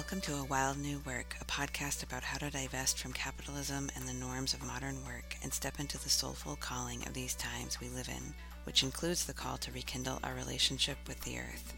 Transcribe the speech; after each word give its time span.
Welcome 0.00 0.22
to 0.22 0.36
A 0.36 0.44
Wild 0.44 0.78
New 0.78 1.02
Work, 1.04 1.36
a 1.42 1.44
podcast 1.44 2.02
about 2.02 2.24
how 2.24 2.38
to 2.38 2.48
divest 2.48 2.98
from 2.98 3.12
capitalism 3.12 3.90
and 3.94 4.08
the 4.08 4.14
norms 4.14 4.54
of 4.54 4.64
modern 4.64 4.96
work 5.04 5.36
and 5.42 5.52
step 5.52 5.78
into 5.78 6.02
the 6.02 6.08
soulful 6.08 6.56
calling 6.56 7.06
of 7.06 7.12
these 7.12 7.34
times 7.34 7.78
we 7.78 7.90
live 7.90 8.08
in, 8.08 8.34
which 8.64 8.82
includes 8.82 9.26
the 9.26 9.34
call 9.34 9.58
to 9.58 9.70
rekindle 9.72 10.18
our 10.24 10.32
relationship 10.32 10.96
with 11.06 11.20
the 11.20 11.38
earth. 11.38 11.74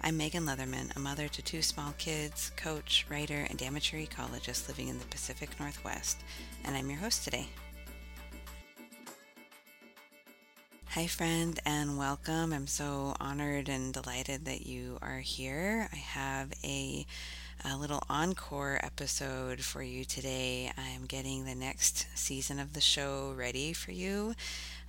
I'm 0.00 0.16
Megan 0.16 0.46
Leatherman, 0.46 0.94
a 0.94 1.00
mother 1.00 1.26
to 1.26 1.42
two 1.42 1.60
small 1.60 1.92
kids, 1.98 2.52
coach, 2.56 3.04
writer, 3.10 3.48
and 3.50 3.60
amateur 3.60 3.98
ecologist 3.98 4.68
living 4.68 4.86
in 4.86 5.00
the 5.00 5.04
Pacific 5.06 5.58
Northwest, 5.58 6.20
and 6.64 6.76
I'm 6.76 6.88
your 6.88 7.00
host 7.00 7.24
today. 7.24 7.48
Hi, 10.90 11.08
friend, 11.08 11.58
and 11.66 11.98
welcome. 11.98 12.52
I'm 12.52 12.68
so 12.68 13.16
honored 13.18 13.68
and 13.68 13.92
delighted 13.92 14.44
that 14.44 14.66
you 14.66 14.98
are 15.02 15.18
here. 15.18 15.88
I 15.92 15.96
have 15.96 16.52
a 16.62 17.04
a 17.64 17.76
little 17.76 18.02
encore 18.08 18.78
episode 18.82 19.60
for 19.60 19.82
you 19.82 20.04
today. 20.04 20.70
I'm 20.76 21.06
getting 21.06 21.44
the 21.44 21.54
next 21.54 22.06
season 22.14 22.58
of 22.58 22.72
the 22.72 22.80
show 22.80 23.32
ready 23.36 23.72
for 23.72 23.92
you. 23.92 24.34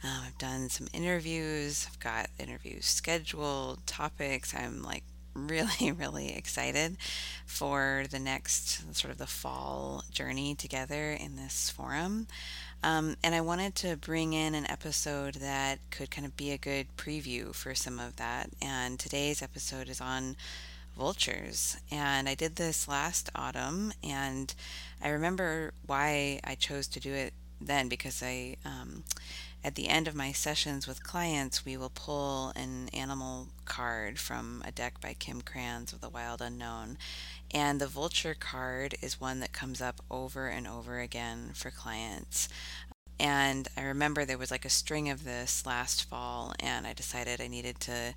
Um, 0.04 0.22
I've 0.26 0.38
done 0.38 0.70
some 0.70 0.88
interviews, 0.94 1.88
I've 1.90 2.00
got 2.00 2.30
interviews 2.40 2.86
scheduled, 2.86 3.86
topics. 3.86 4.54
I'm 4.54 4.84
like 4.84 5.04
really, 5.34 5.92
really 5.92 6.36
excited 6.36 6.98
for 7.46 8.06
the 8.10 8.20
next 8.20 8.96
sort 8.96 9.12
of 9.12 9.18
the 9.18 9.28
fall 9.28 10.04
journey 10.12 10.56
together 10.56 11.12
in 11.12 11.36
this 11.36 11.70
forum. 11.70 12.28
Um, 12.84 13.18
and 13.24 13.34
I 13.34 13.42
wanted 13.42 13.76
to 13.76 13.98
bring 13.98 14.34
in 14.34 14.56
an 14.56 14.70
episode 14.70 15.36
that 15.36 15.80
could 15.92 16.12
kind 16.12 16.26
of 16.26 16.36
be 16.38 16.52
a 16.52 16.58
good 16.58 16.88
preview 16.98 17.54
for 17.54 17.76
some 17.76 18.00
of 18.00 18.16
that. 18.18 18.50
And 18.62 19.00
today's 19.00 19.42
episode 19.42 19.90
is 19.90 20.02
on 20.02 20.36
vultures. 20.98 21.78
And 21.92 22.28
I 22.28 22.36
did 22.36 22.56
this 22.56 22.88
last 22.88 23.30
autumn, 23.36 23.94
and 24.04 24.54
I 25.02 25.10
remember 25.10 25.74
why 25.86 26.40
I 26.44 26.56
chose 26.56 26.88
to 26.90 27.00
do 27.00 27.14
it 27.14 27.34
then 27.60 27.88
because 27.88 28.22
I, 28.22 28.58
um, 28.66 29.04
at 29.64 29.76
the 29.76 29.90
end 29.90 30.08
of 30.08 30.16
my 30.16 30.32
sessions 30.32 30.88
with 30.88 31.04
clients, 31.04 31.66
we 31.66 31.78
will 31.78 31.92
pull 31.94 32.52
an 32.56 32.90
animal 32.94 33.48
card 33.66 34.20
from 34.20 34.64
a 34.66 34.72
deck 34.72 35.02
by 35.02 35.14
Kim 35.14 35.42
Krans 35.42 35.94
of 35.94 36.02
the 36.02 36.10
Wild 36.10 36.42
Unknown. 36.42 36.98
And 37.52 37.82
the 37.82 37.88
vulture 37.88 38.36
card 38.36 38.96
is 39.02 39.20
one 39.20 39.40
that 39.40 39.54
comes 39.54 39.82
up 39.82 40.02
over 40.12 40.48
and 40.48 40.68
over 40.68 41.00
again 41.00 41.52
for 41.54 41.72
clients. 41.72 42.50
And 43.20 43.68
I 43.76 43.82
remember 43.82 44.26
there 44.26 44.38
was 44.38 44.52
like 44.52 44.66
a 44.66 44.70
string 44.70 45.10
of 45.10 45.24
this 45.24 45.66
last 45.66 46.04
fall, 46.04 46.54
and 46.60 46.86
I 46.86 46.94
decided 46.94 47.42
I 47.42 47.48
needed 47.48 47.80
to 47.82 48.14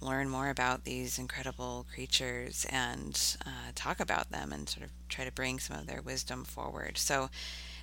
learn 0.00 0.28
more 0.28 0.48
about 0.48 0.84
these 0.84 1.18
incredible 1.18 1.86
creatures 1.92 2.66
and 2.70 3.36
uh, 3.44 3.72
talk 3.74 4.00
about 4.00 4.30
them 4.30 4.52
and 4.52 4.68
sort 4.68 4.84
of 4.84 4.90
try 5.08 5.24
to 5.24 5.32
bring 5.32 5.58
some 5.58 5.78
of 5.78 5.86
their 5.86 6.02
wisdom 6.02 6.44
forward. 6.44 6.98
So, 6.98 7.30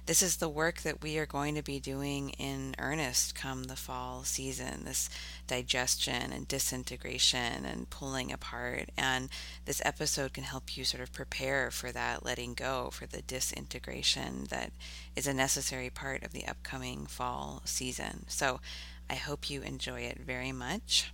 this 0.06 0.22
is 0.22 0.38
the 0.38 0.48
work 0.48 0.84
that 0.84 1.04
we 1.04 1.18
are 1.18 1.26
going 1.26 1.56
to 1.56 1.62
be 1.62 1.82
doing 1.82 2.30
in 2.40 2.76
earnest 2.80 3.36
come 3.36 3.66
the 3.66 3.76
fall 3.76 4.24
season 4.24 4.86
this 4.86 5.10
digestion 5.48 6.32
and 6.32 6.48
disintegration 6.48 7.66
and 7.66 7.90
pulling 7.90 8.32
apart. 8.32 8.90
And 8.98 9.28
this 9.66 9.82
episode 9.84 10.32
can 10.32 10.46
help 10.46 10.78
you 10.78 10.86
sort 10.86 11.04
of 11.04 11.12
prepare 11.12 11.72
for 11.72 11.92
that 11.92 12.24
letting 12.24 12.54
go, 12.54 12.90
for 12.90 13.06
the 13.06 13.22
disintegration 13.22 14.46
that 14.50 14.72
is 15.14 15.28
a 15.28 15.34
necessary 15.34 15.90
part 15.90 16.24
of 16.24 16.32
the 16.32 16.48
upcoming 16.48 17.06
fall 17.06 17.62
season. 17.66 18.26
So, 18.30 18.62
I 19.10 19.16
hope 19.16 19.50
you 19.50 19.62
enjoy 19.62 20.02
it 20.02 20.20
very 20.20 20.54
much 20.54 21.12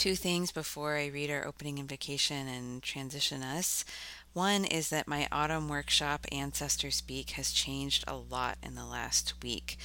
two 0.00 0.14
things 0.14 0.50
before 0.50 0.96
I 0.96 1.08
read 1.08 1.30
our 1.30 1.46
opening 1.46 1.76
invocation 1.76 2.48
and 2.48 2.82
transition 2.82 3.42
us. 3.42 3.84
One 4.32 4.64
is 4.64 4.88
that 4.88 5.06
my 5.06 5.28
autumn 5.30 5.68
workshop, 5.68 6.24
Ancestor 6.32 6.90
Speak, 6.90 7.32
has 7.32 7.52
changed 7.52 8.04
a 8.08 8.16
lot 8.16 8.56
in 8.62 8.76
the 8.76 8.86
last 8.86 9.34
week. 9.42 9.76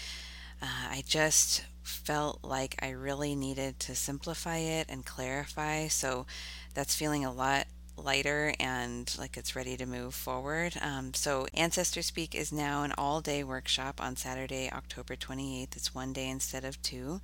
Uh, 0.62 0.68
I 0.90 1.04
just 1.06 1.66
felt 1.84 2.46
like 2.46 2.78
I 2.82 2.92
really 2.92 3.36
needed 3.36 3.78
to 3.82 3.94
simplify 3.94 4.60
it 4.60 4.86
and 4.88 5.06
clarify, 5.06 5.90
so 5.90 6.26
that's 6.74 6.96
feeling 6.96 7.26
a 7.26 7.34
lot 7.34 7.68
lighter 7.98 8.54
and 8.60 9.14
like 9.18 9.38
it's 9.38 9.56
ready 9.56 9.78
to 9.78 9.86
move 9.86 10.14
forward. 10.14 10.74
Um, 10.82 11.14
so, 11.14 11.48
Ancestor 11.54 12.02
Speak 12.02 12.36
is 12.36 12.52
now 12.52 12.84
an 12.84 12.94
all 12.98 13.22
day 13.22 13.44
workshop 13.44 14.02
on 14.02 14.16
Saturday, 14.16 14.70
October 14.72 15.16
28th. 15.16 15.76
It's 15.76 15.96
one 15.96 16.14
day 16.14 16.30
instead 16.30 16.64
of 16.64 16.82
two 16.82 17.22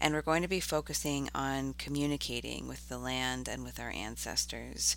and 0.00 0.14
we're 0.14 0.22
going 0.22 0.42
to 0.42 0.48
be 0.48 0.60
focusing 0.60 1.28
on 1.34 1.74
communicating 1.74 2.66
with 2.66 2.88
the 2.88 2.98
land 2.98 3.48
and 3.48 3.62
with 3.62 3.78
our 3.78 3.90
ancestors. 3.90 4.96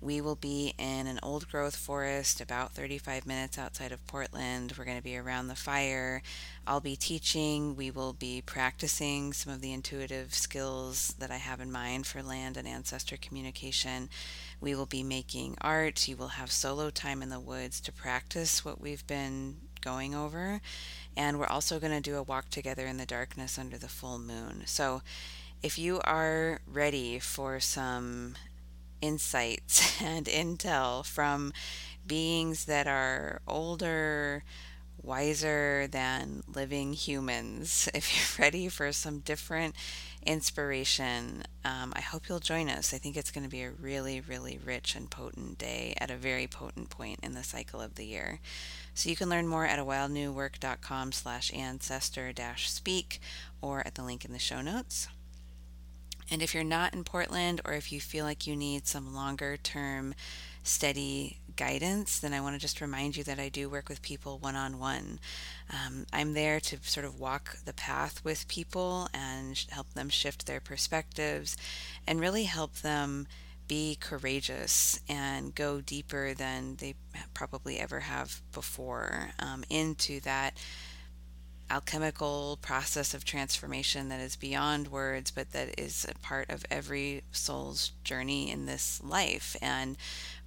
We 0.00 0.20
will 0.20 0.36
be 0.36 0.74
in 0.78 1.06
an 1.06 1.18
old 1.22 1.48
growth 1.48 1.76
forest 1.76 2.40
about 2.40 2.72
35 2.72 3.26
minutes 3.26 3.58
outside 3.58 3.92
of 3.92 4.06
Portland. 4.06 4.74
We're 4.76 4.84
going 4.84 4.96
to 4.96 5.02
be 5.02 5.16
around 5.16 5.48
the 5.48 5.54
fire. 5.54 6.22
I'll 6.66 6.80
be 6.80 6.96
teaching. 6.96 7.76
We 7.76 7.90
will 7.90 8.12
be 8.12 8.42
practicing 8.44 9.32
some 9.32 9.52
of 9.52 9.60
the 9.60 9.72
intuitive 9.72 10.34
skills 10.34 11.14
that 11.18 11.30
I 11.30 11.36
have 11.36 11.60
in 11.60 11.72
mind 11.72 12.06
for 12.06 12.22
land 12.22 12.56
and 12.56 12.68
ancestor 12.68 13.16
communication. 13.16 14.08
We 14.60 14.74
will 14.74 14.86
be 14.86 15.02
making 15.02 15.56
art. 15.60 16.06
You 16.08 16.16
will 16.16 16.28
have 16.28 16.50
solo 16.50 16.90
time 16.90 17.22
in 17.22 17.30
the 17.30 17.40
woods 17.40 17.80
to 17.82 17.92
practice 17.92 18.64
what 18.64 18.80
we've 18.80 19.06
been 19.06 19.56
going 19.80 20.14
over. 20.14 20.60
And 21.16 21.38
we're 21.38 21.46
also 21.46 21.78
going 21.78 21.92
to 21.92 22.00
do 22.00 22.16
a 22.16 22.22
walk 22.22 22.50
together 22.50 22.86
in 22.86 22.96
the 22.96 23.06
darkness 23.06 23.58
under 23.58 23.78
the 23.78 23.88
full 23.88 24.18
moon. 24.18 24.62
So 24.66 25.02
if 25.62 25.78
you 25.78 26.00
are 26.04 26.60
ready 26.66 27.18
for 27.18 27.60
some 27.60 28.34
insights 29.04 30.00
and 30.02 30.26
intel 30.26 31.04
from 31.04 31.52
beings 32.06 32.64
that 32.64 32.86
are 32.86 33.40
older, 33.46 34.44
wiser 35.02 35.86
than 35.90 36.42
living 36.52 36.92
humans, 36.94 37.88
if 37.94 38.14
you're 38.14 38.44
ready 38.44 38.68
for 38.68 38.92
some 38.92 39.20
different 39.20 39.74
inspiration, 40.26 41.42
um, 41.64 41.92
I 41.94 42.00
hope 42.00 42.28
you'll 42.28 42.40
join 42.40 42.68
us. 42.68 42.94
I 42.94 42.98
think 42.98 43.16
it's 43.16 43.30
going 43.30 43.44
to 43.44 43.50
be 43.50 43.62
a 43.62 43.70
really, 43.70 44.20
really 44.20 44.58
rich 44.64 44.96
and 44.96 45.10
potent 45.10 45.58
day 45.58 45.94
at 45.98 46.10
a 46.10 46.16
very 46.16 46.46
potent 46.46 46.88
point 46.88 47.20
in 47.22 47.34
the 47.34 47.42
cycle 47.42 47.80
of 47.80 47.96
the 47.96 48.06
year. 48.06 48.40
So 48.94 49.10
you 49.10 49.16
can 49.16 49.28
learn 49.28 49.46
more 49.46 49.66
at 49.66 49.78
a 49.78 49.84
wildnewwork.com 49.84 51.12
slash 51.12 51.52
ancestor 51.52 52.32
dash 52.32 52.70
speak 52.70 53.20
or 53.60 53.86
at 53.86 53.96
the 53.96 54.02
link 54.04 54.24
in 54.24 54.32
the 54.32 54.38
show 54.38 54.62
notes. 54.62 55.08
And 56.30 56.42
if 56.42 56.54
you're 56.54 56.64
not 56.64 56.94
in 56.94 57.04
Portland 57.04 57.60
or 57.64 57.72
if 57.74 57.92
you 57.92 58.00
feel 58.00 58.24
like 58.24 58.46
you 58.46 58.56
need 58.56 58.86
some 58.86 59.14
longer 59.14 59.56
term 59.56 60.14
steady 60.62 61.38
guidance, 61.56 62.18
then 62.18 62.32
I 62.32 62.40
want 62.40 62.54
to 62.54 62.60
just 62.60 62.80
remind 62.80 63.16
you 63.16 63.24
that 63.24 63.38
I 63.38 63.48
do 63.48 63.68
work 63.68 63.88
with 63.88 64.02
people 64.02 64.38
one 64.38 64.56
on 64.56 64.78
one. 64.78 65.20
I'm 66.12 66.32
there 66.32 66.60
to 66.60 66.78
sort 66.82 67.06
of 67.06 67.20
walk 67.20 67.58
the 67.64 67.72
path 67.72 68.24
with 68.24 68.48
people 68.48 69.08
and 69.12 69.62
help 69.70 69.92
them 69.94 70.08
shift 70.08 70.46
their 70.46 70.60
perspectives 70.60 71.56
and 72.06 72.20
really 72.20 72.44
help 72.44 72.76
them 72.76 73.26
be 73.66 73.96
courageous 73.98 75.00
and 75.08 75.54
go 75.54 75.80
deeper 75.80 76.34
than 76.34 76.76
they 76.76 76.94
probably 77.32 77.78
ever 77.78 78.00
have 78.00 78.42
before 78.52 79.30
um, 79.38 79.64
into 79.70 80.20
that 80.20 80.54
alchemical 81.70 82.58
process 82.60 83.14
of 83.14 83.24
transformation 83.24 84.08
that 84.08 84.20
is 84.20 84.36
beyond 84.36 84.88
words, 84.88 85.30
but 85.30 85.52
that 85.52 85.78
is 85.78 86.06
a 86.08 86.18
part 86.18 86.50
of 86.50 86.64
every 86.70 87.22
soul's 87.32 87.92
journey 88.04 88.50
in 88.50 88.66
this 88.66 89.00
life. 89.02 89.56
And 89.60 89.96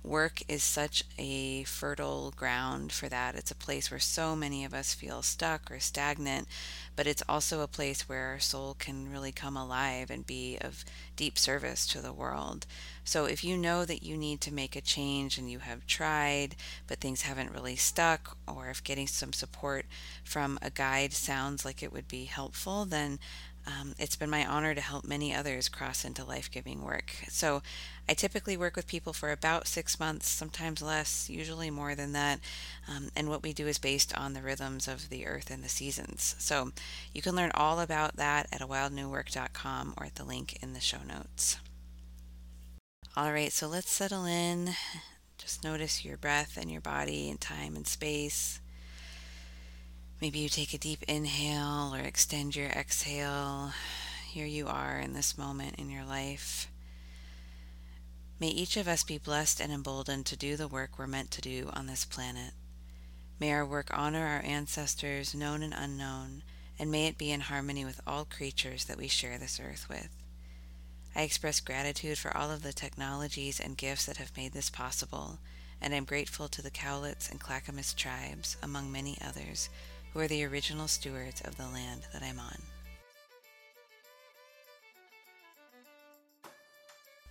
work 0.03 0.41
is 0.47 0.63
such 0.63 1.03
a 1.17 1.63
fertile 1.63 2.31
ground 2.35 2.91
for 2.91 3.09
that. 3.09 3.35
It's 3.35 3.51
a 3.51 3.55
place 3.55 3.91
where 3.91 3.99
so 3.99 4.35
many 4.35 4.63
of 4.63 4.73
us 4.73 4.93
feel 4.93 5.21
stuck 5.21 5.69
or 5.69 5.79
stagnant, 5.79 6.47
but 6.97 7.07
it's 7.07 7.23
also 7.29 7.61
a 7.61 7.67
place 7.67 8.09
where 8.09 8.25
our 8.25 8.39
soul 8.39 8.75
can 8.77 9.09
really 9.09 9.31
come 9.31 9.55
alive 9.55 10.09
and 10.09 10.25
be 10.25 10.57
of 10.59 10.83
deep 11.15 11.37
service 11.37 11.85
to 11.87 12.01
the 12.01 12.11
world. 12.11 12.65
So 13.05 13.25
if 13.25 13.43
you 13.43 13.55
know 13.55 13.85
that 13.85 14.03
you 14.03 14.17
need 14.17 14.41
to 14.41 14.53
make 14.53 14.75
a 14.75 14.81
change 14.81 15.37
and 15.37 15.49
you 15.49 15.59
have 15.59 15.85
tried, 15.85 16.55
but 16.87 16.99
things 16.99 17.21
haven't 17.21 17.53
really 17.53 17.75
stuck, 17.75 18.35
or 18.47 18.69
if 18.69 18.83
getting 18.83 19.07
some 19.07 19.31
support 19.31 19.85
from 20.23 20.57
a 20.61 20.71
guide 20.71 21.13
sounds 21.13 21.63
like 21.63 21.83
it 21.83 21.93
would 21.93 22.07
be 22.07 22.25
helpful, 22.25 22.83
then 22.83 23.19
um, 23.67 23.93
it's 23.99 24.15
been 24.15 24.29
my 24.29 24.45
honor 24.45 24.73
to 24.73 24.79
help 24.79 25.05
many 25.05 25.35
others 25.35 25.67
cross 25.67 26.05
into 26.05 26.23
life 26.23 26.49
giving 26.49 26.83
work. 26.83 27.11
So, 27.27 27.61
I 28.09 28.13
typically 28.13 28.55
work 28.55 28.77
with 28.77 28.87
people 28.87 29.11
for 29.11 29.31
about 29.31 29.67
six 29.67 29.99
months, 29.99 30.29
sometimes 30.29 30.81
less, 30.81 31.29
usually 31.29 31.69
more 31.69 31.93
than 31.93 32.13
that. 32.13 32.39
Um, 32.87 33.09
and 33.13 33.27
what 33.27 33.43
we 33.43 33.51
do 33.51 33.67
is 33.67 33.77
based 33.77 34.17
on 34.17 34.33
the 34.33 34.41
rhythms 34.41 34.87
of 34.87 35.09
the 35.09 35.25
earth 35.27 35.51
and 35.51 35.61
the 35.61 35.69
seasons. 35.69 36.35
So, 36.39 36.71
you 37.13 37.21
can 37.21 37.35
learn 37.35 37.51
all 37.53 37.81
about 37.81 38.15
that 38.15 38.47
at 38.53 38.61
a 38.61 38.67
wildnewwork.com 38.67 39.95
or 39.97 40.05
at 40.05 40.15
the 40.15 40.23
link 40.23 40.57
in 40.63 40.71
the 40.71 40.79
show 40.79 41.03
notes. 41.05 41.57
All 43.17 43.33
right, 43.33 43.51
so 43.51 43.67
let's 43.67 43.91
settle 43.91 44.25
in. 44.25 44.69
Just 45.37 45.63
notice 45.63 46.05
your 46.05 46.17
breath 46.17 46.57
and 46.57 46.71
your 46.71 46.81
body 46.81 47.29
and 47.29 47.41
time 47.41 47.75
and 47.75 47.85
space. 47.85 48.61
Maybe 50.19 50.39
you 50.39 50.49
take 50.49 50.73
a 50.73 50.79
deep 50.79 51.03
inhale 51.07 51.93
or 51.93 51.99
extend 51.99 52.55
your 52.55 52.69
exhale. 52.69 53.71
Here 54.27 54.47
you 54.47 54.67
are 54.67 54.97
in 54.97 55.13
this 55.13 55.37
moment 55.37 55.75
in 55.75 55.91
your 55.91 56.03
life. 56.03 56.71
May 58.39 58.47
each 58.47 58.77
of 58.77 58.87
us 58.87 59.03
be 59.03 59.19
blessed 59.19 59.61
and 59.61 59.71
emboldened 59.71 60.25
to 60.25 60.35
do 60.35 60.55
the 60.55 60.67
work 60.67 60.97
we're 60.97 61.05
meant 61.05 61.29
to 61.31 61.41
do 61.41 61.69
on 61.71 61.85
this 61.85 62.03
planet. 62.03 62.53
May 63.39 63.53
our 63.53 63.63
work 63.63 63.95
honor 63.95 64.25
our 64.25 64.41
ancestors, 64.43 65.35
known 65.35 65.61
and 65.61 65.73
unknown, 65.75 66.41
and 66.79 66.89
may 66.89 67.05
it 67.05 67.19
be 67.19 67.31
in 67.31 67.41
harmony 67.41 67.85
with 67.85 68.01
all 68.07 68.25
creatures 68.25 68.85
that 68.85 68.97
we 68.97 69.07
share 69.07 69.37
this 69.37 69.59
earth 69.63 69.87
with. 69.87 70.09
I 71.15 71.21
express 71.21 71.59
gratitude 71.59 72.17
for 72.17 72.35
all 72.35 72.49
of 72.49 72.63
the 72.63 72.73
technologies 72.73 73.59
and 73.59 73.77
gifts 73.77 74.07
that 74.07 74.17
have 74.17 74.35
made 74.35 74.53
this 74.53 74.71
possible, 74.71 75.37
and 75.79 75.93
I'm 75.93 76.05
grateful 76.05 76.47
to 76.47 76.61
the 76.63 76.71
Cowlitz 76.71 77.29
and 77.29 77.39
Clackamas 77.39 77.93
tribes, 77.93 78.57
among 78.63 78.91
many 78.91 79.17
others, 79.23 79.69
who 80.13 80.19
are 80.19 80.27
the 80.27 80.43
original 80.45 80.87
stewards 80.87 81.41
of 81.41 81.57
the 81.57 81.67
land 81.67 82.01
that 82.13 82.23
I'm 82.23 82.39
on. 82.39 82.57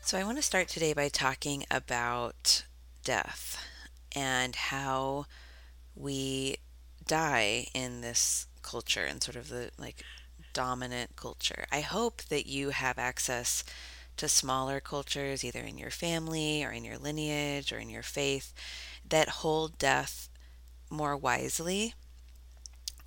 So, 0.02 0.16
I 0.16 0.24
want 0.24 0.36
to 0.38 0.42
start 0.42 0.68
today 0.68 0.92
by 0.92 1.08
talking 1.08 1.64
about 1.70 2.64
death 3.04 3.58
and 4.14 4.54
how 4.54 5.26
we 5.96 6.56
die 7.06 7.66
in 7.74 8.02
this 8.02 8.46
culture 8.62 9.04
and 9.04 9.22
sort 9.22 9.36
of 9.36 9.48
the 9.48 9.70
like 9.78 10.04
dominant 10.52 11.16
culture. 11.16 11.66
I 11.72 11.80
hope 11.80 12.22
that 12.24 12.46
you 12.46 12.70
have 12.70 12.98
access 12.98 13.64
to 14.16 14.28
smaller 14.28 14.80
cultures, 14.80 15.44
either 15.44 15.60
in 15.60 15.76
your 15.76 15.90
family 15.90 16.64
or 16.64 16.70
in 16.70 16.84
your 16.84 16.98
lineage 16.98 17.72
or 17.72 17.78
in 17.78 17.90
your 17.90 18.02
faith, 18.02 18.54
that 19.08 19.28
hold 19.28 19.78
death 19.78 20.28
more 20.90 21.16
wisely. 21.16 21.94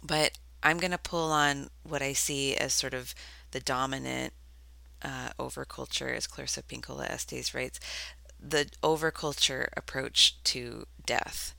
But 0.03 0.37
I'm 0.63 0.77
going 0.77 0.91
to 0.91 0.97
pull 0.97 1.31
on 1.31 1.69
what 1.83 2.01
I 2.01 2.13
see 2.13 2.55
as 2.55 2.73
sort 2.73 2.93
of 2.93 3.13
the 3.51 3.59
dominant 3.59 4.33
uh, 5.01 5.29
overculture, 5.39 6.15
as 6.15 6.27
Clarissa 6.27 6.61
Pinkola 6.63 7.09
Estes 7.09 7.53
writes, 7.53 7.79
the 8.39 8.69
overculture 8.83 9.67
approach 9.75 10.41
to 10.45 10.85
death. 11.05 11.53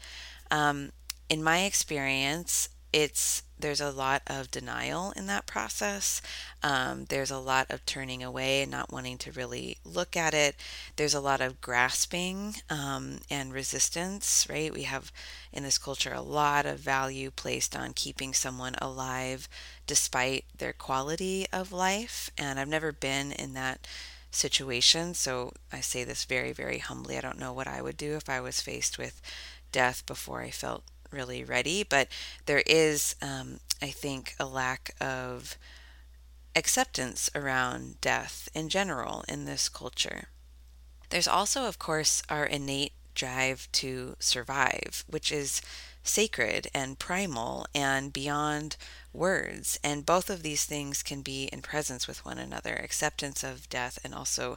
Um, 0.50 0.90
in 1.28 1.42
my 1.42 1.64
experience, 1.64 2.68
it's 2.92 3.42
there's 3.58 3.80
a 3.80 3.90
lot 3.90 4.22
of 4.26 4.50
denial 4.50 5.12
in 5.16 5.26
that 5.26 5.46
process. 5.46 6.22
Um, 6.62 7.04
there's 7.10 7.30
a 7.30 7.38
lot 7.38 7.66
of 7.70 7.84
turning 7.84 8.22
away 8.22 8.62
and 8.62 8.70
not 8.70 8.90
wanting 8.90 9.18
to 9.18 9.32
really 9.32 9.76
look 9.84 10.16
at 10.16 10.32
it. 10.32 10.56
There's 10.96 11.14
a 11.14 11.20
lot 11.20 11.42
of 11.42 11.60
grasping 11.60 12.54
um, 12.70 13.18
and 13.30 13.52
resistance, 13.52 14.46
right? 14.48 14.72
We 14.72 14.84
have 14.84 15.12
in 15.52 15.62
this 15.62 15.76
culture 15.76 16.12
a 16.14 16.22
lot 16.22 16.64
of 16.64 16.78
value 16.80 17.30
placed 17.30 17.76
on 17.76 17.92
keeping 17.92 18.32
someone 18.32 18.76
alive 18.80 19.46
despite 19.86 20.44
their 20.56 20.72
quality 20.72 21.46
of 21.52 21.72
life. 21.72 22.30
And 22.38 22.58
I've 22.58 22.68
never 22.68 22.92
been 22.92 23.32
in 23.32 23.52
that 23.54 23.86
situation. 24.30 25.14
So 25.14 25.52
I 25.72 25.80
say 25.80 26.04
this 26.04 26.24
very, 26.24 26.52
very 26.52 26.78
humbly. 26.78 27.18
I 27.18 27.20
don't 27.20 27.38
know 27.38 27.52
what 27.52 27.68
I 27.68 27.82
would 27.82 27.96
do 27.96 28.16
if 28.16 28.28
I 28.28 28.40
was 28.40 28.60
faced 28.60 28.96
with 28.98 29.20
death 29.72 30.04
before 30.06 30.40
I 30.40 30.50
felt 30.50 30.84
really 31.10 31.44
ready, 31.44 31.82
but 31.82 32.08
there 32.46 32.62
is, 32.66 33.16
um, 33.20 33.60
I 33.82 33.88
think, 33.88 34.34
a 34.38 34.46
lack 34.46 34.94
of 35.00 35.56
acceptance 36.54 37.30
around 37.34 38.00
death 38.00 38.48
in 38.54 38.68
general 38.68 39.24
in 39.28 39.44
this 39.44 39.68
culture. 39.68 40.28
There's 41.10 41.28
also, 41.28 41.66
of 41.66 41.78
course, 41.78 42.22
our 42.28 42.44
innate 42.44 42.92
drive 43.14 43.68
to 43.72 44.16
survive, 44.18 45.04
which 45.08 45.32
is 45.32 45.60
sacred 46.02 46.68
and 46.74 46.98
primal 46.98 47.66
and 47.74 48.12
beyond 48.12 48.76
words. 49.12 49.78
And 49.84 50.06
both 50.06 50.30
of 50.30 50.42
these 50.42 50.64
things 50.64 51.02
can 51.02 51.20
be 51.20 51.44
in 51.52 51.62
presence 51.62 52.08
with 52.08 52.24
one 52.24 52.38
another 52.38 52.74
acceptance 52.74 53.44
of 53.44 53.68
death 53.68 53.98
and 54.04 54.14
also 54.14 54.56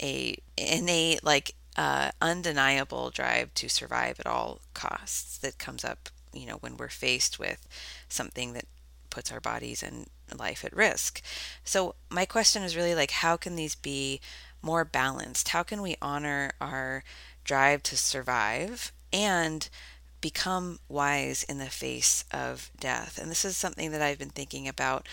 a 0.00 0.38
innate, 0.56 1.22
like, 1.24 1.54
uh, 1.78 2.10
undeniable 2.20 3.08
drive 3.08 3.54
to 3.54 3.68
survive 3.68 4.18
at 4.18 4.26
all 4.26 4.60
costs 4.74 5.38
that 5.38 5.58
comes 5.58 5.84
up, 5.84 6.08
you 6.34 6.44
know, 6.44 6.56
when 6.56 6.76
we're 6.76 6.88
faced 6.88 7.38
with 7.38 7.68
something 8.08 8.52
that 8.52 8.64
puts 9.10 9.30
our 9.30 9.40
bodies 9.40 9.80
and 9.80 10.08
life 10.36 10.64
at 10.64 10.76
risk. 10.76 11.22
So 11.62 11.94
my 12.10 12.26
question 12.26 12.64
is 12.64 12.76
really 12.76 12.96
like, 12.96 13.12
how 13.12 13.36
can 13.36 13.54
these 13.54 13.76
be 13.76 14.20
more 14.60 14.84
balanced? 14.84 15.50
How 15.50 15.62
can 15.62 15.80
we 15.80 15.94
honor 16.02 16.50
our 16.60 17.04
drive 17.44 17.84
to 17.84 17.96
survive 17.96 18.92
and 19.12 19.68
become 20.20 20.80
wise 20.88 21.44
in 21.44 21.58
the 21.58 21.66
face 21.66 22.24
of 22.32 22.72
death? 22.80 23.20
And 23.22 23.30
this 23.30 23.44
is 23.44 23.56
something 23.56 23.92
that 23.92 24.02
I've 24.02 24.18
been 24.18 24.30
thinking 24.30 24.66
about 24.66 25.06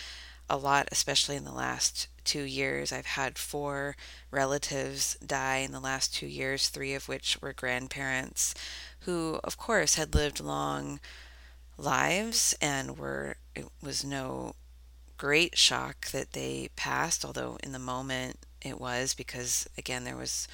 a 0.49 0.57
lot, 0.57 0.89
especially 0.91 1.35
in 1.35 1.45
the 1.45 1.51
last 1.51 2.07
two 2.25 2.43
years. 2.43 2.91
I've 2.91 3.05
had 3.05 3.37
four 3.37 3.95
relatives 4.31 5.17
die 5.25 5.57
in 5.57 5.71
the 5.71 5.79
last 5.79 6.13
two 6.13 6.27
years, 6.27 6.69
three 6.69 6.93
of 6.93 7.07
which 7.07 7.37
were 7.41 7.53
grandparents 7.53 8.53
who, 9.01 9.39
of 9.43 9.57
course, 9.57 9.95
had 9.95 10.15
lived 10.15 10.39
long 10.39 10.99
lives 11.77 12.55
and 12.61 12.97
were, 12.97 13.37
it 13.55 13.65
was 13.81 14.03
no 14.03 14.55
great 15.17 15.57
shock 15.57 16.07
that 16.07 16.33
they 16.33 16.69
passed, 16.75 17.23
although 17.23 17.57
in 17.63 17.71
the 17.71 17.79
moment 17.79 18.39
it 18.61 18.79
was 18.79 19.13
because, 19.13 19.67
again, 19.77 20.03
there 20.03 20.17
was 20.17 20.47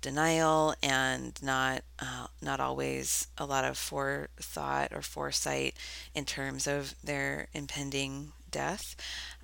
denial 0.00 0.74
and 0.82 1.42
not 1.42 1.82
uh, 1.98 2.26
not 2.40 2.60
always 2.60 3.26
a 3.38 3.46
lot 3.46 3.64
of 3.64 3.76
forethought 3.76 4.92
or 4.92 5.02
foresight 5.02 5.74
in 6.14 6.24
terms 6.24 6.66
of 6.66 6.94
their 7.02 7.48
impending 7.52 8.32
death. 8.50 8.94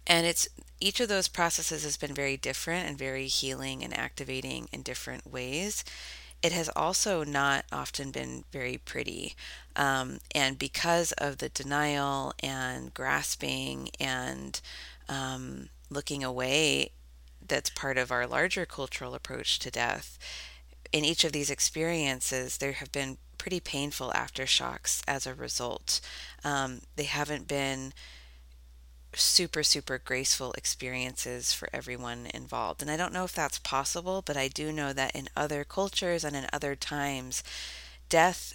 And 0.07 0.27
it's 0.27 0.49
each 0.81 1.01
of 1.01 1.09
those 1.09 1.29
processes 1.29 1.85
has 1.85 1.97
been 1.97 2.15
very 2.15 2.37
different 2.37 2.89
and 2.89 2.99
very 2.99 3.27
healing 3.27 3.85
and 3.85 3.97
activating 3.97 4.69
in 4.73 4.83
different 4.83 5.31
ways. 5.31 5.85
It 6.43 6.53
has 6.53 6.69
also 6.75 7.23
not 7.23 7.65
often 7.71 8.11
been 8.11 8.45
very 8.51 8.79
pretty. 8.79 9.37
Um, 9.77 10.19
and 10.35 10.59
because 10.59 11.13
of 11.13 11.39
the 11.39 11.49
denial 11.49 12.35
and 12.43 12.93
grasping 12.93 13.91
and 14.01 14.61
um, 15.09 15.69
looking 15.89 16.25
away, 16.25 16.91
that's 17.47 17.71
part 17.71 17.97
of 17.97 18.11
our 18.11 18.27
larger 18.27 18.67
cultural 18.67 19.15
approach 19.15 19.61
to 19.61 19.71
death. 19.71 20.19
In 20.93 21.05
each 21.05 21.25
of 21.25 21.33
these 21.33 21.51
experiences, 21.51 22.59
there 22.59 22.73
have 22.73 22.91
been 22.91 23.19
pretty 23.39 23.61
painful 23.61 24.13
aftershocks 24.15 25.03
as 25.07 25.27
a 25.27 25.35
result. 25.35 26.01
Um, 26.45 26.81
they 26.97 27.05
haven't 27.05 27.47
been 27.47 27.93
super, 29.15 29.63
super 29.63 29.99
graceful 29.99 30.53
experiences 30.53 31.53
for 31.53 31.69
everyone 31.73 32.29
involved. 32.35 32.83
And 32.83 32.91
I 32.91 32.97
don't 32.97 33.13
know 33.13 33.25
if 33.25 33.35
that's 33.35 33.59
possible, 33.59 34.23
but 34.23 34.37
I 34.37 34.49
do 34.49 34.73
know 34.73 34.93
that 34.93 35.15
in 35.15 35.29
other 35.37 35.65
cultures 35.65 36.25
and 36.25 36.37
in 36.37 36.47
other 36.53 36.75
times, 36.77 37.43
death 38.09 38.55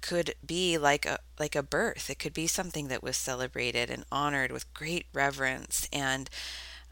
could 0.00 0.34
be 0.44 0.78
like 0.78 1.06
a 1.06 1.18
like 1.38 1.56
a 1.56 1.62
birth. 1.62 2.10
It 2.10 2.18
could 2.18 2.32
be 2.34 2.46
something 2.46 2.88
that 2.88 3.02
was 3.02 3.16
celebrated 3.16 3.90
and 3.90 4.04
honored 4.12 4.52
with 4.52 4.72
great 4.74 5.06
reverence 5.12 5.88
and 5.92 6.30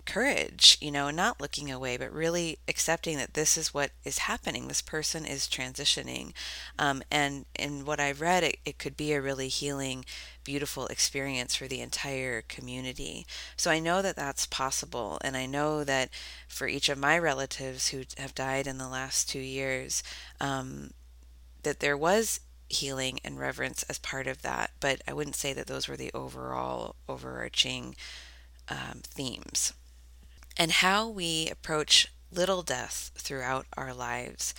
courage, 0.07 0.79
you 0.81 0.91
know, 0.91 1.11
not 1.11 1.41
looking 1.41 1.71
away, 1.71 1.97
but 1.97 2.13
really 2.13 2.59
accepting 2.69 3.19
that 3.19 3.35
this 3.35 3.59
is 3.59 3.75
what 3.75 3.91
is 4.05 4.19
happening. 4.19 4.69
This 4.69 4.81
person 4.81 5.27
is 5.27 5.47
transitioning. 5.47 6.33
Um, 6.79 7.03
and 7.11 7.45
in 7.59 7.85
what 7.85 8.01
I've 8.01 8.21
read, 8.21 8.45
it, 8.45 8.59
it 8.65 8.79
could 8.79 8.97
be 8.97 9.13
a 9.13 9.21
really 9.21 9.49
healing, 9.49 10.05
beautiful 10.45 10.87
experience 10.87 11.55
for 11.55 11.67
the 11.67 11.81
entire 11.81 12.43
community. 12.43 13.27
So 13.57 13.71
I 13.71 13.81
know 13.81 14.01
that 14.01 14.17
that's 14.17 14.47
possible. 14.47 15.19
And 15.23 15.37
I 15.37 15.47
know 15.47 15.85
that 15.85 16.11
for 16.49 16.69
each 16.69 16.89
of 16.89 16.99
my 16.99 17.19
relatives 17.19 17.89
who 17.89 18.05
have 18.17 18.35
died 18.35 18.67
in 18.67 18.79
the 18.79 18.89
last 18.89 19.29
two 19.29 19.41
years, 19.41 20.03
um, 20.41 20.93
that 21.65 21.81
there 21.81 21.97
was 21.97 22.41
healing 22.69 23.19
and 23.25 23.39
reverence 23.39 23.83
as 23.85 23.99
part 23.99 24.27
of 24.27 24.43
that. 24.43 24.71
But 24.81 25.03
I 25.07 25.13
wouldn't 25.13 25.37
say 25.37 25.53
that 25.53 25.67
those 25.67 25.89
were 25.89 25.97
the 25.97 26.13
overall 26.15 26.97
overarching 27.09 27.97
um, 28.69 29.03
themes 29.05 29.73
and 30.57 30.71
how 30.73 31.09
we 31.09 31.49
approach 31.51 32.09
little 32.31 32.63
death 32.63 33.11
throughout 33.17 33.67
our 33.77 33.95
lives 33.95 34.55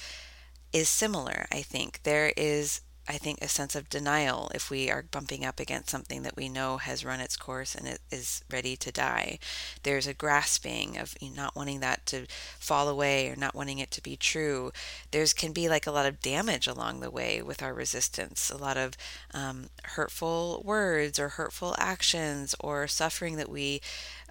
is 0.74 0.90
similar, 0.90 1.48
I 1.52 1.62
think. 1.62 2.02
There 2.04 2.34
is 2.38 2.82
I 3.10 3.14
think, 3.18 3.40
a 3.42 3.48
sense 3.48 3.74
of 3.74 3.90
denial 3.90 4.52
if 4.54 4.70
we 4.70 4.92
are 4.92 5.02
bumping 5.02 5.46
up 5.46 5.62
against 5.62 5.90
something 5.90 6.24
that 6.24 6.36
we 6.36 6.50
know 6.50 6.78
has 6.78 7.06
run 7.06 7.22
its 7.22 7.38
course 7.38 7.74
and 7.74 7.88
it 7.88 8.02
is 8.12 8.44
ready 8.52 8.76
to 8.76 8.92
die. 8.92 9.40
There's 9.84 10.08
a 10.08 10.14
grasping 10.14 10.98
of 10.98 11.16
not 11.22 11.56
wanting 11.56 11.80
that 11.80 12.06
to 12.08 12.26
fall 12.60 12.90
away 12.90 13.30
or 13.30 13.38
not 13.38 13.56
wanting 13.56 13.80
it 13.80 13.92
to 13.92 14.04
be 14.04 14.18
true. 14.18 14.74
There's 15.12 15.32
can 15.32 15.54
be 15.54 15.70
like 15.70 15.88
a 15.88 15.92
lot 15.92 16.06
of 16.06 16.20
damage 16.20 16.68
along 16.68 17.00
the 17.00 17.10
way 17.10 17.42
with 17.42 17.64
our 17.64 17.74
resistance, 17.74 18.50
a 18.50 18.58
lot 18.58 18.76
of 18.76 18.98
um, 19.34 19.68
hurtful 19.84 20.62
words 20.66 21.18
or 21.18 21.30
hurtful 21.30 21.76
actions 21.78 22.56
or 22.60 22.88
suffering 22.88 23.38
that 23.38 23.50
we 23.50 23.82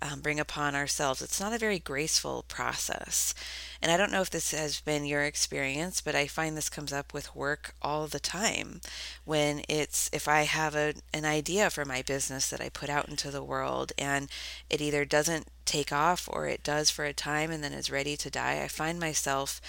um, 0.02 0.20
bring 0.20 0.38
upon 0.38 0.74
ourselves. 0.74 1.22
It's 1.22 1.40
not 1.40 1.52
a 1.52 1.58
very 1.58 1.78
graceful 1.78 2.44
process. 2.48 3.34
And 3.80 3.90
I 3.90 3.96
don't 3.96 4.12
know 4.12 4.20
if 4.20 4.30
this 4.30 4.52
has 4.52 4.80
been 4.80 5.04
your 5.04 5.22
experience, 5.22 6.00
but 6.00 6.14
I 6.14 6.26
find 6.26 6.56
this 6.56 6.68
comes 6.68 6.92
up 6.92 7.14
with 7.14 7.34
work 7.34 7.74
all 7.80 8.06
the 8.06 8.20
time. 8.20 8.80
When 9.24 9.62
it's, 9.68 10.10
if 10.12 10.28
I 10.28 10.42
have 10.42 10.74
a, 10.74 10.94
an 11.12 11.24
idea 11.24 11.70
for 11.70 11.84
my 11.84 12.02
business 12.02 12.48
that 12.50 12.60
I 12.60 12.68
put 12.68 12.90
out 12.90 13.08
into 13.08 13.30
the 13.30 13.44
world 13.44 13.92
and 13.98 14.28
it 14.70 14.80
either 14.80 15.04
doesn't 15.04 15.48
take 15.64 15.92
off 15.92 16.28
or 16.30 16.46
it 16.46 16.62
does 16.62 16.90
for 16.90 17.04
a 17.04 17.12
time 17.12 17.50
and 17.50 17.62
then 17.62 17.72
is 17.72 17.90
ready 17.90 18.16
to 18.16 18.30
die, 18.30 18.62
I 18.62 18.68
find 18.68 19.00
myself 19.00 19.60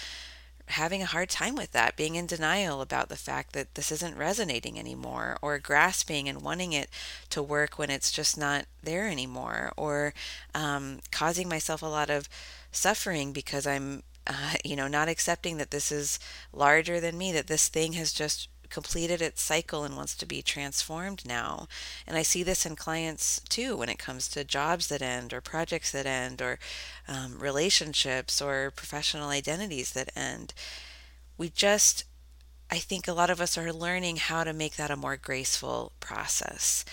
having 0.68 1.02
a 1.02 1.06
hard 1.06 1.28
time 1.28 1.54
with 1.54 1.72
that, 1.72 1.96
being 1.96 2.14
in 2.14 2.26
denial 2.26 2.80
about 2.80 3.08
the 3.08 3.16
fact 3.16 3.52
that 3.52 3.74
this 3.74 3.90
isn't 3.92 4.16
resonating 4.16 4.78
anymore, 4.78 5.36
or 5.42 5.58
grasping 5.58 6.28
and 6.28 6.42
wanting 6.42 6.72
it 6.72 6.90
to 7.30 7.42
work 7.42 7.78
when 7.78 7.90
it's 7.90 8.12
just 8.12 8.36
not 8.38 8.66
there 8.82 9.08
anymore, 9.08 9.72
or 9.76 10.14
um, 10.54 11.00
causing 11.10 11.48
myself 11.48 11.82
a 11.82 11.86
lot 11.86 12.10
of 12.10 12.28
suffering 12.72 13.32
because 13.32 13.66
I'm, 13.66 14.02
uh, 14.26 14.54
you 14.64 14.76
know, 14.76 14.88
not 14.88 15.08
accepting 15.08 15.56
that 15.58 15.70
this 15.70 15.90
is 15.90 16.18
larger 16.52 17.00
than 17.00 17.18
me, 17.18 17.32
that 17.32 17.46
this 17.46 17.68
thing 17.68 17.94
has 17.94 18.12
just 18.12 18.48
completed 18.70 19.22
its 19.22 19.42
cycle 19.42 19.84
and 19.84 19.96
wants 19.96 20.16
to 20.16 20.26
be 20.26 20.42
transformed 20.42 21.26
now. 21.26 21.68
And 22.06 22.16
I 22.16 22.22
see 22.22 22.42
this 22.42 22.66
in 22.66 22.76
clients 22.76 23.40
too 23.48 23.76
when 23.76 23.88
it 23.88 23.98
comes 23.98 24.28
to 24.28 24.44
jobs 24.44 24.88
that 24.88 25.02
end, 25.02 25.32
or 25.32 25.40
projects 25.40 25.90
that 25.92 26.06
end, 26.06 26.40
or 26.42 26.58
um, 27.06 27.38
relationships, 27.38 28.40
or 28.40 28.70
professional 28.70 29.30
identities 29.30 29.92
that 29.92 30.10
end. 30.16 30.54
We 31.36 31.48
just, 31.48 32.04
I 32.70 32.78
think 32.78 33.06
a 33.06 33.12
lot 33.12 33.30
of 33.30 33.40
us 33.40 33.56
are 33.56 33.72
learning 33.72 34.16
how 34.16 34.44
to 34.44 34.52
make 34.52 34.76
that 34.76 34.90
a 34.90 34.96
more 34.96 35.16
graceful 35.16 35.92
process. 36.00 36.84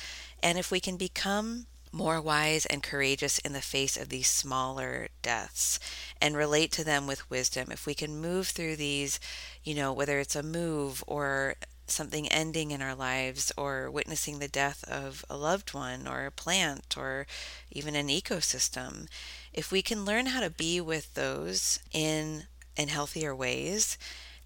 And 0.41 0.57
if 0.57 0.71
we 0.71 0.79
can 0.79 0.97
become 0.97 1.65
more 1.95 2.19
wise 2.19 2.65
and 2.65 2.83
courageous 2.83 3.39
in 3.39 3.53
the 3.53 3.61
face 3.61 3.95
of 3.95 4.09
these 4.09 4.27
smaller 4.27 5.07
deaths 5.21 5.79
and 6.19 6.35
relate 6.35 6.69
to 6.73 6.83
them 6.83 7.07
with 7.07 7.29
wisdom. 7.29 7.69
If 7.71 7.85
we 7.85 7.93
can 7.93 8.19
move 8.19 8.47
through 8.49 8.75
these, 8.75 9.17
you 9.63 9.73
know, 9.73 9.93
whether 9.93 10.19
it's 10.19 10.35
a 10.35 10.43
move 10.43 11.03
or 11.07 11.55
something 11.87 12.27
ending 12.27 12.71
in 12.71 12.81
our 12.81 12.95
lives 12.95 13.51
or 13.55 13.89
witnessing 13.89 14.39
the 14.39 14.49
death 14.49 14.83
of 14.89 15.23
a 15.29 15.37
loved 15.37 15.73
one 15.73 16.05
or 16.05 16.25
a 16.25 16.31
plant 16.31 16.97
or 16.97 17.27
even 17.71 17.95
an 17.95 18.09
ecosystem, 18.09 19.07
if 19.53 19.71
we 19.71 19.81
can 19.81 20.03
learn 20.03 20.25
how 20.25 20.41
to 20.41 20.49
be 20.49 20.81
with 20.81 21.13
those 21.13 21.79
in 21.93 22.43
in 22.75 22.89
healthier 22.89 23.33
ways, 23.33 23.97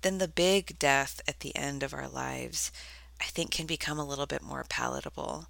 then 0.03 0.19
the 0.19 0.27
big 0.27 0.77
death 0.77 1.19
at 1.27 1.39
the 1.39 1.55
end 1.55 1.81
of 1.81 1.95
our 1.95 2.07
lives 2.07 2.71
I 3.19 3.25
think 3.25 3.49
can 3.51 3.65
become 3.65 3.97
a 3.97 4.05
little 4.05 4.27
bit 4.27 4.43
more 4.43 4.65
palatable. 4.69 5.47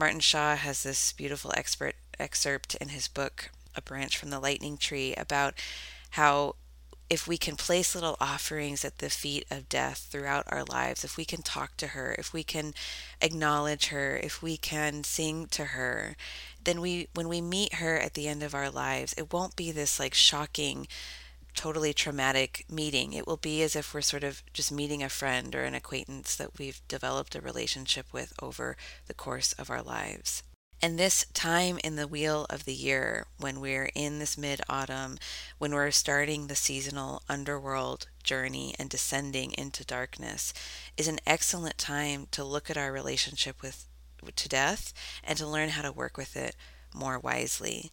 Martin 0.00 0.20
Shaw 0.20 0.56
has 0.56 0.82
this 0.82 1.12
beautiful 1.12 1.52
expert 1.54 1.94
excerpt 2.18 2.74
in 2.76 2.88
his 2.88 3.06
book, 3.06 3.50
A 3.74 3.82
Branch 3.82 4.16
from 4.16 4.30
the 4.30 4.40
Lightning 4.40 4.78
Tree, 4.78 5.14
about 5.14 5.52
how 6.12 6.56
if 7.10 7.28
we 7.28 7.36
can 7.36 7.54
place 7.54 7.94
little 7.94 8.16
offerings 8.18 8.82
at 8.82 8.96
the 8.96 9.10
feet 9.10 9.44
of 9.50 9.68
death 9.68 10.08
throughout 10.10 10.44
our 10.46 10.64
lives, 10.64 11.04
if 11.04 11.18
we 11.18 11.26
can 11.26 11.42
talk 11.42 11.76
to 11.76 11.88
her, 11.88 12.16
if 12.18 12.32
we 12.32 12.42
can 12.42 12.72
acknowledge 13.20 13.88
her, 13.88 14.16
if 14.16 14.40
we 14.42 14.56
can 14.56 15.04
sing 15.04 15.46
to 15.48 15.66
her, 15.66 16.16
then 16.64 16.80
we 16.80 17.08
when 17.12 17.28
we 17.28 17.42
meet 17.42 17.74
her 17.74 17.98
at 17.98 18.14
the 18.14 18.26
end 18.26 18.42
of 18.42 18.54
our 18.54 18.70
lives, 18.70 19.12
it 19.18 19.34
won't 19.34 19.54
be 19.54 19.70
this 19.70 20.00
like 20.00 20.14
shocking 20.14 20.88
totally 21.54 21.92
traumatic 21.92 22.64
meeting. 22.70 23.12
It 23.12 23.26
will 23.26 23.36
be 23.36 23.62
as 23.62 23.76
if 23.76 23.92
we're 23.92 24.00
sort 24.00 24.24
of 24.24 24.42
just 24.52 24.72
meeting 24.72 25.02
a 25.02 25.08
friend 25.08 25.54
or 25.54 25.64
an 25.64 25.74
acquaintance 25.74 26.36
that 26.36 26.58
we've 26.58 26.80
developed 26.88 27.34
a 27.34 27.40
relationship 27.40 28.06
with 28.12 28.32
over 28.40 28.76
the 29.06 29.14
course 29.14 29.52
of 29.54 29.70
our 29.70 29.82
lives. 29.82 30.42
And 30.82 30.98
this 30.98 31.26
time 31.34 31.78
in 31.84 31.96
the 31.96 32.08
wheel 32.08 32.46
of 32.48 32.64
the 32.64 32.74
year, 32.74 33.26
when 33.38 33.60
we're 33.60 33.90
in 33.94 34.18
this 34.18 34.38
mid 34.38 34.62
autumn, 34.66 35.18
when 35.58 35.74
we're 35.74 35.90
starting 35.90 36.46
the 36.46 36.54
seasonal 36.54 37.22
underworld 37.28 38.06
journey 38.22 38.74
and 38.78 38.88
descending 38.88 39.52
into 39.52 39.84
darkness, 39.84 40.54
is 40.96 41.06
an 41.06 41.18
excellent 41.26 41.76
time 41.76 42.28
to 42.30 42.44
look 42.44 42.70
at 42.70 42.78
our 42.78 42.92
relationship 42.92 43.60
with 43.60 43.86
to 44.36 44.48
death 44.48 44.92
and 45.22 45.38
to 45.38 45.46
learn 45.46 45.70
how 45.70 45.82
to 45.82 45.92
work 45.92 46.16
with 46.16 46.36
it 46.36 46.56
more 46.94 47.18
wisely. 47.18 47.92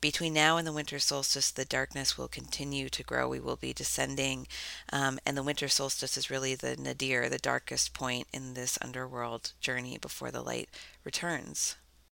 Between 0.00 0.34
now 0.34 0.56
and 0.56 0.66
the 0.66 0.72
winter 0.72 0.98
solstice, 0.98 1.50
the 1.50 1.64
darkness 1.64 2.18
will 2.18 2.28
continue 2.28 2.88
to 2.88 3.02
grow. 3.02 3.28
We 3.28 3.40
will 3.40 3.56
be 3.56 3.72
descending, 3.72 4.48
um, 4.92 5.18
and 5.24 5.36
the 5.36 5.42
winter 5.42 5.68
solstice 5.68 6.16
is 6.16 6.30
really 6.30 6.54
the 6.54 6.76
nadir, 6.76 7.28
the 7.28 7.38
darkest 7.38 7.94
point 7.94 8.26
in 8.32 8.54
this 8.54 8.78
underworld 8.82 9.52
journey 9.60 9.96
before 9.96 10.30
the 10.30 10.42
light 10.42 10.68
returns. 11.04 11.76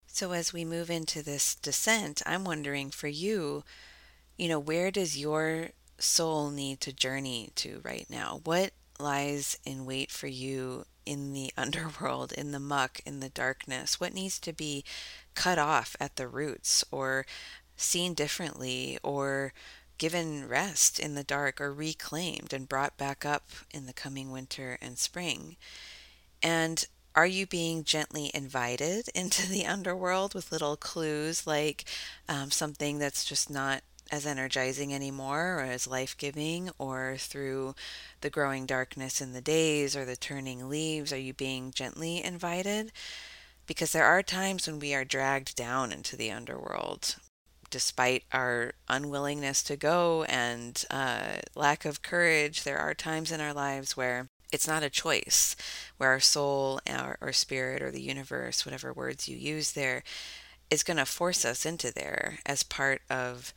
So, 0.07 0.33
as 0.33 0.53
we 0.53 0.65
move 0.65 0.91
into 0.91 1.23
this 1.23 1.55
descent, 1.55 2.23
I'm 2.25 2.45
wondering 2.45 2.91
for 2.91 3.09
you, 3.09 3.65
you 4.39 4.49
know, 4.49 4.59
where 4.59 4.91
does 4.91 5.19
your 5.19 5.71
soul 5.99 6.51
need 6.51 6.81
to 6.83 6.93
journey 6.93 7.51
to 7.57 7.81
right 7.85 8.07
now? 8.09 8.41
What 8.45 8.73
lies 8.99 9.59
in 9.65 9.85
wait 9.85 10.11
for 10.11 10.27
you 10.27 10.87
in 11.05 11.33
the 11.33 11.53
underworld, 11.59 12.33
in 12.33 12.53
the 12.53 12.61
muck, 12.61 13.01
in 13.05 13.21
the 13.21 13.29
darkness? 13.29 14.01
What 14.01 14.15
needs 14.15 14.39
to 14.41 14.53
be 14.53 14.85
cut 15.37 15.59
off 15.59 15.95
at 16.01 16.17
the 16.17 16.27
roots 16.27 16.83
or 16.91 17.25
seen 17.77 18.15
differently 18.15 18.99
or 19.05 19.53
given 19.99 20.49
rest 20.49 20.99
in 20.99 21.15
the 21.15 21.23
dark 21.23 21.61
or 21.61 21.73
reclaimed 21.73 22.53
and 22.53 22.69
brought 22.69 22.97
back 22.97 23.25
up 23.25 23.49
in 23.73 23.87
the 23.87 23.93
coming 23.93 24.33
winter 24.33 24.79
and 24.83 24.99
spring? 24.99 25.57
And 26.43 26.85
are 27.15 27.27
you 27.27 27.47
being 27.47 27.85
gently 27.85 28.31
invited 28.35 29.09
into 29.15 29.49
the 29.49 29.67
underworld 29.67 30.35
with 30.35 30.51
little 30.51 30.77
clues 30.77 31.47
like 31.47 31.85
um, 32.29 32.51
something 32.51 32.99
that's 32.99 33.25
just 33.25 33.49
not 33.49 33.83
as 34.11 34.27
energizing 34.27 34.95
anymore 34.95 35.59
or 35.59 35.63
as 35.63 35.87
life 35.87 36.17
giving, 36.17 36.71
or 36.79 37.17
through 37.19 37.75
the 38.21 38.31
growing 38.31 38.65
darkness 38.67 39.21
in 39.21 39.33
the 39.33 39.41
days 39.41 39.97
or 39.97 40.05
the 40.05 40.17
turning 40.17 40.69
leaves? 40.69 41.13
Are 41.13 41.19
you 41.19 41.35
being 41.35 41.73
gently 41.73 42.23
invited? 42.23 42.93
Because 43.67 43.93
there 43.93 44.05
are 44.05 44.23
times 44.23 44.67
when 44.67 44.79
we 44.79 44.95
are 44.95 45.05
dragged 45.05 45.57
down 45.57 45.93
into 45.93 46.17
the 46.17 46.31
underworld 46.31 47.17
despite 47.71 48.25
our 48.33 48.73
unwillingness 48.89 49.63
to 49.65 49.77
go 49.77 50.23
and 50.25 50.85
uh, 50.91 51.35
lack 51.55 51.85
of 51.85 52.03
courage. 52.03 52.63
There 52.63 52.79
are 52.79 52.95
times 52.95 53.33
in 53.33 53.41
our 53.41 53.53
lives 53.53 53.97
where 53.97 54.29
it's 54.53 54.69
not 54.69 54.83
a 54.83 54.91
choice 54.91 55.57
where 55.97 56.11
our 56.11 56.21
soul 56.21 56.81
our, 56.89 57.19
or 57.21 57.33
spirit 57.33 57.83
or 57.83 57.91
the 57.91 58.01
universe 58.01 58.65
whatever 58.65 58.93
words 58.93 59.29
you 59.29 59.37
use 59.37 59.73
there 59.73 60.05
is 60.71 60.85
going 60.85 60.97
to 60.97 61.05
force 61.05 61.45
us 61.45 61.67
into 61.67 61.93
there 61.93 62.39
as 62.47 62.63
part 62.63 63.03
of 63.11 63.53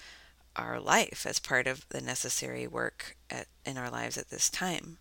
our 0.55 0.79
life 0.79 1.25
as 1.27 1.39
part 1.39 1.67
of 1.67 1.87
the 1.89 2.01
necessary 2.01 2.67
work 2.67 3.15
at, 3.29 3.47
in 3.65 3.77
our 3.77 3.89
lives 3.89 4.17
at 4.17 4.29
this 4.29 4.49
time. 4.49 4.97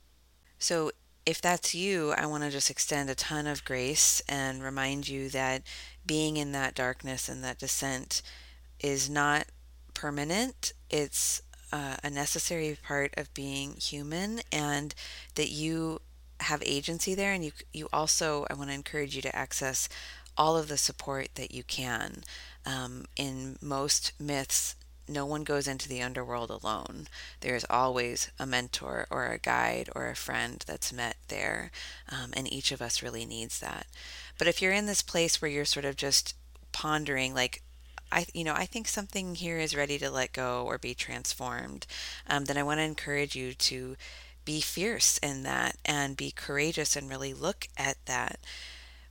So 0.59 0.93
if 1.28 1.42
that's 1.42 1.75
you, 1.75 2.14
I 2.16 2.25
want 2.25 2.42
to 2.44 2.50
just 2.50 2.70
extend 2.70 3.11
a 3.11 3.14
ton 3.14 3.47
of 3.47 3.62
grace 3.62 4.23
and 4.30 4.62
remind 4.62 5.06
you 5.08 5.28
that 5.28 5.62
being 6.06 6.38
in 6.38 6.52
that 6.52 6.75
darkness 6.75 7.28
and 7.28 7.44
that 7.44 7.58
descent 7.58 8.23
is 8.80 9.11
not 9.11 9.44
permanent. 9.92 10.73
It's 10.88 11.42
uh, 11.70 11.97
a 12.02 12.08
necessary 12.08 12.78
part 12.82 13.12
of 13.18 13.35
being 13.35 13.75
human, 13.75 14.40
and 14.50 14.94
that 15.35 15.50
you 15.50 16.00
have 16.40 16.62
agency 16.64 17.14
there. 17.14 17.35
And 17.35 17.44
you, 17.44 17.52
you 17.75 17.88
also, 17.92 18.47
I 18.49 18.54
want 18.54 18.70
to 18.70 18.75
encourage 18.75 19.14
you 19.14 19.20
to 19.20 19.37
access 19.37 19.87
all 20.35 20.56
of 20.56 20.68
the 20.68 20.78
support 20.78 21.35
that 21.35 21.52
you 21.52 21.62
can. 21.62 22.23
Um, 22.64 23.04
in 23.16 23.58
most 23.61 24.12
myths, 24.18 24.76
no 25.09 25.27
one 25.27 25.45
goes 25.45 25.67
into 25.67 25.88
the 25.88 26.03
underworld 26.03 26.50
alone. 26.50 27.09
There's 27.41 27.65
always 27.69 28.31
a 28.38 28.47
mentor 28.47 29.07
or 29.11 29.27
a 29.27 29.38
guide 29.38 29.88
or 29.95 30.09
a 30.09 30.17
friend 30.17 30.65
that's 30.67 30.93
met 30.93 31.17
there, 31.29 31.71
um, 32.11 32.33
and 32.35 32.53
each 32.53 32.73
of 32.73 32.83
us 32.83 33.03
really 33.03 33.25
needs 33.25 33.59
that. 33.61 33.87
But 34.38 34.49
if 34.49 34.61
you're 34.62 34.73
in 34.73 34.87
this 34.87 35.03
place 35.03 35.41
where 35.41 35.50
you're 35.50 35.65
sort 35.65 35.85
of 35.85 35.97
just 35.97 36.35
pondering, 36.73 37.35
like, 37.35 37.62
I, 38.11 38.27
you 38.33 38.45
know, 38.45 38.55
I 38.55 38.65
think 38.65 38.88
something 38.88 39.35
here 39.35 39.59
is 39.59 39.77
ready 39.77 39.99
to 39.99 40.11
let 40.11 40.33
go 40.33 40.65
or 40.65 40.79
be 40.79 40.95
transformed, 40.95 41.87
um, 42.27 42.47
then 42.47 42.57
I 42.57 42.62
want 42.62 42.79
to 42.79 42.85
encourage 42.85 43.37
you 43.37 43.53
to 43.55 43.97
be 44.45 44.61
fierce 44.62 45.19
in 45.19 45.43
that 45.43 45.77
and 45.85 46.17
be 46.17 46.31
courageous 46.31 46.97
and 46.97 47.11
really 47.11 47.35
look 47.35 47.69
at 47.77 47.99
that. 48.07 48.41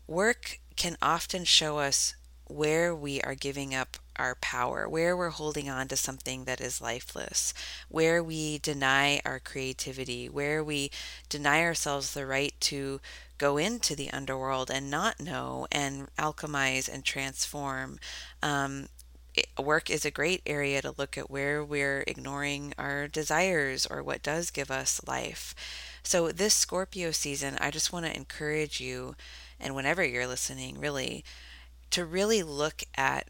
Work 0.08 0.60
can 0.76 0.98
often 1.02 1.44
show 1.44 1.78
us 1.80 2.16
where 2.50 2.96
we 2.96 3.22
are 3.22 3.36
giving 3.36 3.76
up 3.76 3.98
our 4.16 4.36
power, 4.36 4.90
where 4.90 5.16
we're 5.16 5.30
holding 5.30 5.70
on 5.70 5.88
to 5.88 5.96
something 5.96 6.46
that 6.46 6.60
is 6.60 6.82
lifeless, 6.82 7.54
where 7.90 8.24
we 8.24 8.58
deny 8.60 9.22
our 9.26 9.40
creativity, 9.40 10.28
where 10.28 10.64
we 10.64 10.92
deny 11.30 11.62
ourselves 11.62 12.14
the 12.14 12.26
right 12.26 12.54
to 12.60 13.00
go 13.38 13.58
into 13.58 13.96
the 13.96 14.12
underworld 14.12 14.72
and 14.72 14.90
not 14.90 15.20
know 15.20 15.68
and 15.72 16.08
alchemize 16.18 16.92
and 16.92 17.04
transform. 17.06 18.00
Um, 18.42 18.88
work 19.60 19.90
is 19.90 20.06
a 20.06 20.12
great 20.12 20.42
area 20.46 20.82
to 20.82 20.96
look 20.98 21.18
at 21.18 21.30
where 21.30 21.64
we're 21.64 22.04
ignoring 22.08 22.74
our 22.78 23.08
desires 23.08 23.86
or 23.86 24.02
what 24.02 24.24
does 24.24 24.52
give 24.52 24.72
us 24.72 25.02
life. 25.08 25.54
So, 26.04 26.32
this 26.32 26.54
Scorpio 26.54 27.12
season, 27.12 27.58
I 27.60 27.70
just 27.70 27.92
want 27.92 28.06
to 28.06 28.16
encourage 28.16 28.80
you, 28.80 29.16
and 29.60 29.76
whenever 29.76 30.04
you're 30.04 30.28
listening, 30.28 30.80
really, 30.80 31.24
to 31.92 32.06
really 32.06 32.44
look 32.44 32.84
at 32.96 33.30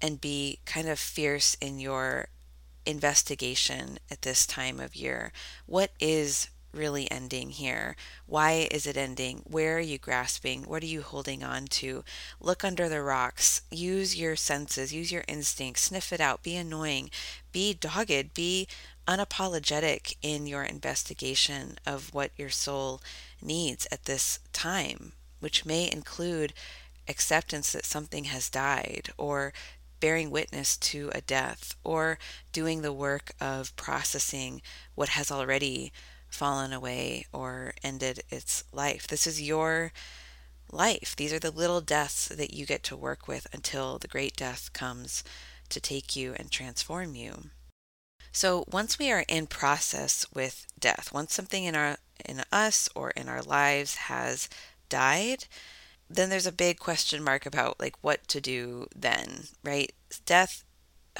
and 0.00 0.20
be 0.20 0.60
kind 0.64 0.88
of 0.88 0.98
fierce 0.98 1.54
in 1.60 1.78
your 1.80 2.28
investigation 2.84 3.98
at 4.10 4.22
this 4.22 4.46
time 4.46 4.78
of 4.78 4.94
year. 4.94 5.32
What 5.66 5.90
is 5.98 6.48
really 6.72 7.10
ending 7.10 7.50
here? 7.50 7.96
Why 8.26 8.68
is 8.70 8.86
it 8.86 8.96
ending? 8.96 9.42
Where 9.44 9.78
are 9.78 9.80
you 9.80 9.98
grasping? 9.98 10.64
What 10.64 10.82
are 10.82 10.86
you 10.86 11.02
holding 11.02 11.42
on 11.42 11.66
to? 11.66 12.04
Look 12.40 12.64
under 12.64 12.88
the 12.88 13.02
rocks. 13.02 13.62
Use 13.70 14.16
your 14.16 14.36
senses, 14.36 14.92
use 14.92 15.10
your 15.10 15.24
instincts, 15.26 15.82
sniff 15.82 16.12
it 16.12 16.20
out, 16.20 16.42
be 16.42 16.54
annoying, 16.56 17.10
be 17.52 17.72
dogged, 17.72 18.34
be 18.34 18.68
unapologetic 19.08 20.16
in 20.20 20.46
your 20.46 20.64
investigation 20.64 21.78
of 21.86 22.12
what 22.12 22.32
your 22.36 22.50
soul 22.50 23.00
needs 23.40 23.86
at 23.90 24.04
this 24.04 24.40
time, 24.52 25.12
which 25.40 25.64
may 25.64 25.90
include 25.90 26.52
acceptance 27.08 27.72
that 27.72 27.84
something 27.84 28.24
has 28.24 28.50
died, 28.50 29.10
or 29.16 29.52
bearing 30.00 30.30
witness 30.30 30.76
to 30.76 31.10
a 31.14 31.20
death, 31.20 31.74
or 31.84 32.18
doing 32.52 32.82
the 32.82 32.92
work 32.92 33.32
of 33.40 33.74
processing 33.76 34.62
what 34.94 35.10
has 35.10 35.30
already 35.30 35.92
fallen 36.28 36.72
away 36.72 37.24
or 37.32 37.74
ended 37.82 38.20
its 38.30 38.64
life. 38.72 39.06
This 39.06 39.26
is 39.26 39.40
your 39.40 39.92
life. 40.70 41.14
These 41.16 41.32
are 41.32 41.38
the 41.38 41.50
little 41.50 41.80
deaths 41.80 42.28
that 42.28 42.52
you 42.52 42.66
get 42.66 42.82
to 42.84 42.96
work 42.96 43.28
with 43.28 43.46
until 43.52 43.98
the 43.98 44.08
great 44.08 44.36
death 44.36 44.72
comes 44.72 45.24
to 45.68 45.80
take 45.80 46.14
you 46.14 46.34
and 46.34 46.50
transform 46.50 47.14
you. 47.14 47.50
So 48.32 48.64
once 48.70 48.98
we 48.98 49.10
are 49.10 49.24
in 49.28 49.46
process 49.46 50.26
with 50.34 50.66
death, 50.78 51.10
once 51.12 51.32
something 51.32 51.64
in 51.64 51.74
our 51.74 51.96
in 52.24 52.42
us 52.52 52.88
or 52.94 53.10
in 53.10 53.28
our 53.28 53.42
lives 53.42 53.94
has 53.94 54.48
died, 54.88 55.44
then 56.08 56.30
there's 56.30 56.46
a 56.46 56.52
big 56.52 56.78
question 56.78 57.22
mark 57.22 57.46
about 57.46 57.80
like 57.80 57.96
what 58.00 58.26
to 58.28 58.40
do 58.40 58.86
then, 58.94 59.44
right? 59.64 59.92
Death 60.24 60.64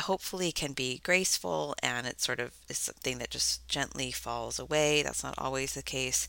hopefully 0.00 0.52
can 0.52 0.72
be 0.72 1.00
graceful 1.02 1.74
and 1.82 2.06
it 2.06 2.20
sort 2.20 2.38
of 2.40 2.52
is 2.68 2.78
something 2.78 3.18
that 3.18 3.30
just 3.30 3.66
gently 3.68 4.10
falls 4.10 4.58
away. 4.58 5.02
That's 5.02 5.24
not 5.24 5.34
always 5.38 5.74
the 5.74 5.82
case. 5.82 6.28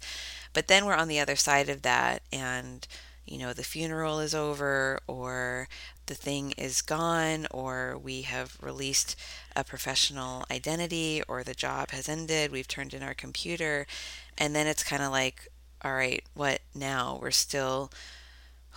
But 0.53 0.67
then 0.67 0.85
we're 0.85 0.95
on 0.95 1.07
the 1.07 1.19
other 1.19 1.35
side 1.35 1.69
of 1.69 1.81
that 1.83 2.21
and 2.31 2.87
you 3.25 3.37
know 3.37 3.51
the 3.51 3.63
funeral 3.63 4.19
is 4.19 4.33
over 4.33 4.99
or 5.05 5.67
the 6.05 6.15
thing 6.15 6.53
is 6.57 6.81
gone 6.81 7.45
or 7.51 7.97
we 8.01 8.21
have 8.21 8.57
released 8.61 9.17
a 9.55 9.65
professional 9.65 10.45
identity 10.49 11.21
or 11.27 11.43
the 11.43 11.53
job 11.53 11.91
has 11.91 12.07
ended, 12.07 12.51
we've 12.51 12.67
turned 12.67 12.93
in 12.93 13.03
our 13.03 13.13
computer 13.13 13.85
and 14.37 14.55
then 14.55 14.65
it's 14.65 14.83
kind 14.83 15.03
of 15.03 15.11
like 15.11 15.47
all 15.83 15.93
right, 15.93 16.23
what 16.33 16.61
now? 16.73 17.19
We're 17.21 17.29
still 17.31 17.91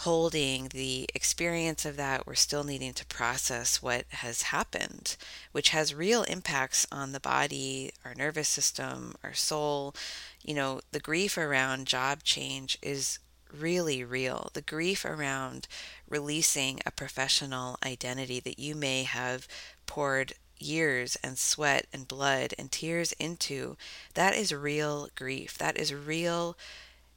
holding 0.00 0.69
the 0.69 1.07
experience 1.14 1.85
of 1.85 1.97
that, 1.99 2.26
we're 2.26 2.35
still 2.35 2.64
needing 2.64 2.95
to 2.95 3.04
process 3.04 3.83
what 3.83 4.07
has 4.09 4.42
happened, 4.42 5.14
which 5.52 5.71
has 5.71 5.95
real 5.95 6.23
impacts 6.23 6.87
on 6.90 7.12
the 7.12 7.21
body, 7.21 7.92
our 8.02 8.14
nervous 8.14 8.49
system, 8.49 9.14
our 9.23 9.35
soul. 9.35 9.95
You 10.42 10.54
know, 10.54 10.80
the 10.90 11.00
grief 11.00 11.37
around 11.37 11.87
job 11.87 12.23
change 12.23 12.78
is 12.80 13.19
really 13.52 14.02
real. 14.02 14.50
The 14.54 14.62
grief 14.62 15.04
around 15.04 15.69
releasing 16.09 16.80
a 16.87 16.90
professional 16.90 17.76
identity 17.85 18.40
that 18.40 18.59
you 18.59 18.75
may 18.75 19.02
have 19.02 19.47
poured 19.85 20.33
years 20.59 21.19
and 21.23 21.37
sweat 21.37 21.87
and 21.92 22.09
blood 22.09 22.54
and 22.59 22.73
tears 22.73 23.12
into, 23.19 23.76
that 24.14 24.35
is 24.35 24.50
real 24.50 25.11
grief. 25.14 25.59
That 25.59 25.76
is 25.76 25.92
real 25.92 26.57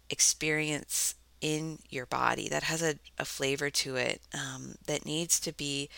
experience 0.10 1.16
in 1.44 1.78
your 1.90 2.06
body 2.06 2.48
that 2.48 2.64
has 2.64 2.82
a, 2.82 2.96
a 3.20 3.26
flavor 3.26 3.70
to 3.70 3.98
it 3.98 4.22
um, 4.34 4.76
that 4.88 5.06
needs 5.06 5.42
to 5.42 5.52
be 5.52 5.90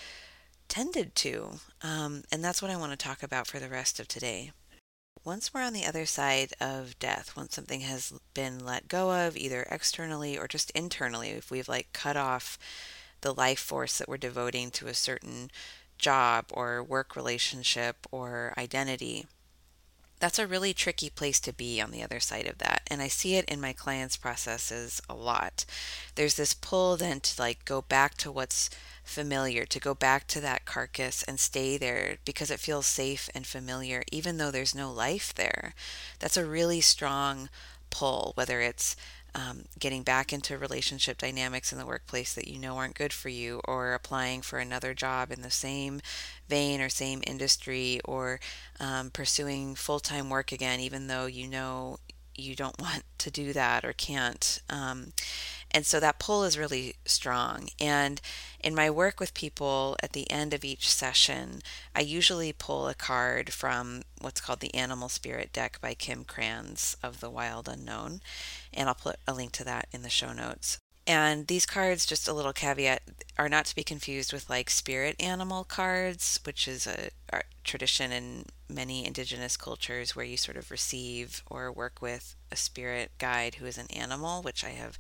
tended 0.68 1.14
to. 1.14 1.52
Um, 1.84 2.24
and 2.32 2.44
that's 2.44 2.64
what 2.64 2.72
I 2.72 2.76
want 2.76 2.92
to 2.92 2.98
talk 2.98 3.22
about 3.22 3.46
for 3.46 3.60
the 3.60 3.70
rest 3.70 4.00
of 4.00 4.08
today. 4.08 4.52
Once 5.24 5.54
we're 5.54 5.62
on 5.62 5.74
the 5.74 5.86
other 5.86 6.06
side 6.06 6.54
of 6.60 6.98
death, 6.98 7.38
once 7.38 7.54
something 7.54 7.82
has 7.82 8.12
been 8.34 8.66
let 8.66 8.88
go 8.88 9.12
of, 9.28 9.38
either 9.38 9.68
externally 9.70 10.36
or 10.36 10.48
just 10.48 10.72
internally, 10.72 11.30
if 11.30 11.52
we've 11.52 11.70
like 11.70 11.94
cut 11.94 12.18
off 12.18 12.58
the 13.22 13.34
life 13.34 13.60
force 13.60 14.00
that 14.00 14.10
we're 14.10 14.18
devoting 14.18 14.72
to 14.72 14.88
a 14.88 14.96
certain 14.96 15.52
job 16.00 16.46
or 16.52 16.84
work 16.84 17.16
relationship 17.16 18.08
or 18.12 18.52
identity, 18.58 19.28
that's 20.20 20.40
a 20.40 20.48
really 20.48 20.74
tricky 20.74 21.10
place 21.10 21.40
to 21.42 21.54
be 21.54 21.82
on 21.82 21.92
the 21.92 22.04
other 22.04 22.20
side 22.20 22.48
of 22.48 22.58
that. 22.60 22.82
And 22.88 23.02
I 23.02 23.08
see 23.08 23.36
it 23.36 23.46
in 23.46 23.62
my 23.62 23.74
clients' 23.74 24.18
processes 24.18 25.02
a 25.10 25.16
lot. 25.16 25.66
There's 26.16 26.36
this 26.36 26.54
pull 26.54 26.98
then 26.98 27.20
to 27.22 27.42
like 27.42 27.66
go 27.66 27.82
back 27.82 28.16
to 28.18 28.32
what's 28.32 28.70
familiar, 29.04 29.66
to 29.66 29.80
go 29.80 29.94
back 29.94 30.28
to 30.28 30.42
that 30.42 30.66
carcass 30.66 31.24
and 31.24 31.40
stay 31.40 31.78
there 31.78 32.18
because 32.26 32.50
it 32.50 32.60
feels 32.60 32.86
safe 32.86 33.30
and 33.36 33.46
familiar, 33.46 34.04
even 34.12 34.38
though 34.38 34.52
there's 34.52 34.74
no 34.74 34.92
life 34.92 35.34
there. 35.36 35.74
That's 36.20 36.38
a 36.38 36.46
really 36.46 36.82
strong 36.82 37.50
pull, 37.90 38.32
whether 38.36 38.62
it's 38.62 38.96
um, 39.36 39.66
getting 39.80 40.04
back 40.04 40.34
into 40.34 40.58
relationship 40.58 41.18
dynamics 41.20 41.72
in 41.72 41.78
the 41.78 41.86
workplace 41.86 42.34
that 42.34 42.48
you 42.48 42.58
know 42.60 42.78
aren't 42.78 42.96
good 42.96 43.14
for 43.14 43.30
you, 43.30 43.62
or 43.66 43.94
applying 43.94 44.42
for 44.42 44.60
another 44.60 44.94
job 44.94 45.32
in 45.32 45.42
the 45.42 45.52
same 45.52 46.02
vein 46.50 46.82
or 46.82 46.90
same 46.90 47.22
industry, 47.28 48.00
or 48.06 48.40
um, 48.80 49.12
pursuing 49.12 49.76
full 49.76 50.00
time 50.00 50.30
work 50.30 50.52
again, 50.52 50.80
even 50.80 51.08
though 51.08 51.26
you 51.28 51.48
know 51.48 51.98
you 52.36 52.56
don't 52.56 52.80
want 52.82 53.04
to 53.20 53.32
do 53.32 53.54
that 53.54 53.86
or 53.86 53.94
can't. 53.94 54.62
Um, 54.70 55.14
and 55.76 55.86
so 55.86 56.00
that 56.00 56.20
pull 56.20 56.46
is 56.46 56.58
really 56.58 56.96
strong. 57.04 57.68
And 57.82 58.22
in 58.62 58.74
my 58.74 58.90
work 58.90 59.20
with 59.20 59.34
people 59.34 59.98
at 60.02 60.14
the 60.14 60.32
end 60.32 60.54
of 60.54 60.64
each 60.64 60.90
session, 60.90 61.60
I 61.94 62.00
usually 62.00 62.54
pull 62.54 62.88
a 62.88 62.94
card 62.94 63.52
from 63.52 64.04
what's 64.22 64.40
called 64.40 64.62
the 64.62 64.74
Animal 64.74 65.10
Spirit 65.10 65.52
deck 65.52 65.82
by 65.82 65.94
Kim 65.94 66.24
Krans 66.24 66.96
of 67.04 67.20
The 67.20 67.30
Wild 67.30 67.68
Unknown. 67.68 68.22
And 68.74 68.88
I'll 68.88 68.96
put 68.96 69.18
a 69.28 69.34
link 69.34 69.52
to 69.52 69.66
that 69.66 69.90
in 69.92 70.02
the 70.02 70.10
show 70.10 70.32
notes. 70.32 70.78
And 71.06 71.48
these 71.48 71.66
cards, 71.66 72.06
just 72.06 72.30
a 72.30 72.34
little 72.34 72.54
caveat, 72.54 73.02
are 73.38 73.50
not 73.50 73.66
to 73.66 73.76
be 73.76 73.84
confused 73.84 74.32
with 74.32 74.50
like 74.50 74.70
spirit 74.70 75.22
animal 75.22 75.66
cards, 75.66 76.40
which 76.46 76.70
is 76.70 76.88
a, 76.88 77.10
a, 77.34 77.42
tradition 77.66 78.14
in 78.14 78.46
many 78.70 79.06
indigenous 79.06 79.58
cultures 79.58 80.16
where 80.16 80.26
you 80.26 80.38
sort 80.38 80.56
of 80.56 80.72
receive 80.72 81.44
or 81.48 81.72
work 81.72 82.02
with 82.02 82.36
a 82.50 82.56
spirit 82.56 83.12
guide 83.18 83.56
who 83.56 83.66
is 83.66 83.78
an 83.78 83.88
animal, 83.88 84.42
which 84.42 84.64
I 84.64 84.70
have 84.70 84.98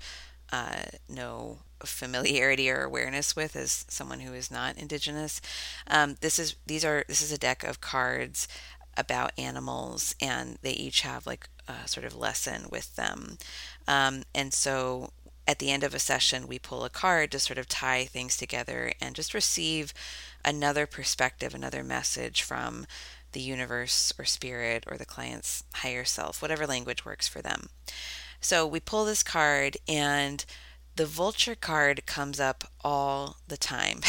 uh, 0.56 0.86
no 1.10 1.58
familiarity 1.84 2.72
or 2.72 2.82
awareness 2.82 3.36
with 3.36 3.58
as 3.58 3.84
someone 3.90 4.22
who 4.22 4.34
is 4.34 4.50
not 4.50 4.78
indigenous. 4.78 5.42
Um, 5.88 6.16
this 6.22 6.40
is 6.40 6.56
these 6.66 6.86
are 6.86 7.04
this 7.10 7.22
is 7.22 7.34
a 7.34 7.38
deck 7.38 7.64
of 7.66 7.82
cards 7.82 8.48
about 8.96 9.38
animals, 9.38 10.16
and 10.22 10.58
they 10.62 10.72
each 10.72 11.02
have 11.02 11.28
like 11.28 11.50
a 11.68 11.88
sort 11.90 12.06
of 12.06 12.16
lesson 12.16 12.68
with 12.72 12.96
them. 12.96 13.38
Um, 13.86 14.24
and 14.34 14.54
so 14.54 15.12
at 15.46 15.60
the 15.60 15.72
end 15.72 15.84
of 15.84 15.94
a 15.94 16.00
session, 16.00 16.48
we 16.48 16.58
pull 16.58 16.86
a 16.86 16.90
card 16.90 17.32
to 17.32 17.40
sort 17.40 17.58
of 17.58 17.68
tie 17.68 18.06
things 18.06 18.38
together 18.38 18.94
and 19.02 19.14
just 19.14 19.34
receive 19.34 19.94
another 20.46 20.88
perspective, 20.88 21.54
another 21.54 21.84
message 21.84 22.42
from 22.42 22.88
the 23.34 23.42
universe 23.42 24.14
or 24.18 24.24
spirit 24.24 24.86
or 24.88 24.96
the 24.98 25.06
client's 25.06 25.66
higher 25.74 26.06
self, 26.06 26.42
whatever 26.42 26.66
language 26.66 27.04
works 27.04 27.28
for 27.28 27.42
them. 27.42 27.68
So 28.46 28.68
we 28.68 28.80
pull 28.80 29.06
this 29.06 29.24
card, 29.24 29.76
and 29.88 30.46
the 30.98 31.08
vulture 31.08 31.56
card 31.56 32.06
comes 32.06 32.40
up 32.40 32.66
all 32.84 33.38
the 33.48 33.58
time. 33.58 34.02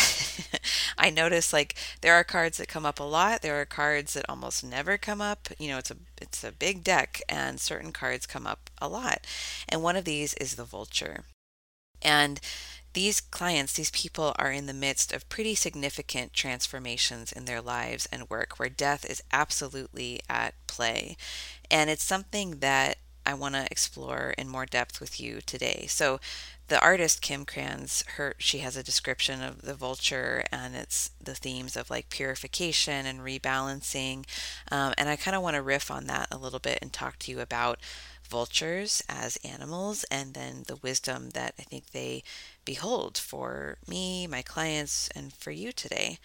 I 0.99 1.09
notice 1.09 1.55
like 1.55 1.75
there 2.03 2.13
are 2.13 2.23
cards 2.23 2.59
that 2.59 2.69
come 2.69 2.85
up 2.85 3.01
a 3.01 3.05
lot, 3.05 3.41
there 3.41 3.59
are 3.59 3.65
cards 3.65 4.13
that 4.13 4.27
almost 4.29 4.63
never 4.63 4.99
come 4.99 5.23
up. 5.23 5.49
You 5.59 5.69
know, 5.69 5.79
it's 5.79 5.91
a 5.91 5.97
it's 6.21 6.45
a 6.45 6.53
big 6.53 6.85
deck 6.85 7.23
and 7.31 7.59
certain 7.59 7.93
cards 7.93 8.27
come 8.27 8.47
up 8.47 8.69
a 8.79 8.89
lot. 8.89 9.27
And 9.71 9.83
one 9.83 9.97
of 9.97 10.05
these 10.05 10.35
is 10.35 10.57
the 10.57 10.65
vulture. 10.65 11.25
And 12.03 12.39
these 12.93 13.23
clients, 13.23 13.73
these 13.73 13.91
people 13.91 14.35
are 14.39 14.53
in 14.53 14.67
the 14.67 14.75
midst 14.75 15.15
of 15.15 15.31
pretty 15.31 15.55
significant 15.55 16.35
transformations 16.35 17.33
in 17.33 17.47
their 17.47 17.63
lives 17.63 18.07
and 18.13 18.29
work 18.29 18.59
where 18.59 18.69
death 18.69 19.09
is 19.09 19.23
absolutely 19.33 20.21
at 20.29 20.53
play. 20.67 21.17
And 21.71 21.89
it's 21.89 22.05
something 22.05 22.59
that 22.59 22.99
I 23.27 23.35
want 23.35 23.55
to 23.55 23.67
explore 23.71 24.35
in 24.39 24.49
more 24.49 24.67
depth 24.67 25.01
with 25.01 25.21
you 25.21 25.41
today. 25.45 25.87
So, 25.89 26.21
the 26.69 26.81
artist 26.81 27.23
Kim 27.23 27.47
Krans, 27.47 28.05
her 28.13 28.35
she 28.39 28.59
has 28.59 28.77
a 28.77 28.83
description 28.83 29.41
of 29.41 29.63
the 29.63 29.75
vulture, 29.75 30.45
and 30.51 30.75
it's 30.75 31.11
the 31.23 31.35
themes 31.35 31.77
of 31.77 31.91
like 31.91 32.11
purification 32.11 33.07
and 33.07 33.21
rebalancing. 33.21 34.25
Um, 34.71 34.95
and 34.99 35.09
I 35.09 35.17
kind 35.17 35.37
of 35.37 35.43
want 35.43 35.55
to 35.55 35.63
riff 35.63 35.91
on 35.91 36.07
that 36.07 36.29
a 36.31 36.39
little 36.39 36.59
bit 36.59 36.79
and 36.83 36.93
talk 36.93 37.19
to 37.21 37.31
you 37.31 37.41
about 37.41 37.79
vultures 38.29 39.03
as 39.09 39.39
animals 39.45 40.05
and 40.11 40.35
then 40.35 40.65
the 40.67 40.77
wisdom 40.77 41.31
that 41.31 41.55
I 41.59 41.63
think 41.63 41.91
they 41.91 42.25
behold 42.65 43.17
for 43.17 43.79
me, 43.87 44.27
my 44.27 44.43
clients, 44.43 45.09
and 45.15 45.33
for 45.33 45.53
you 45.53 45.73
today. 45.73 46.19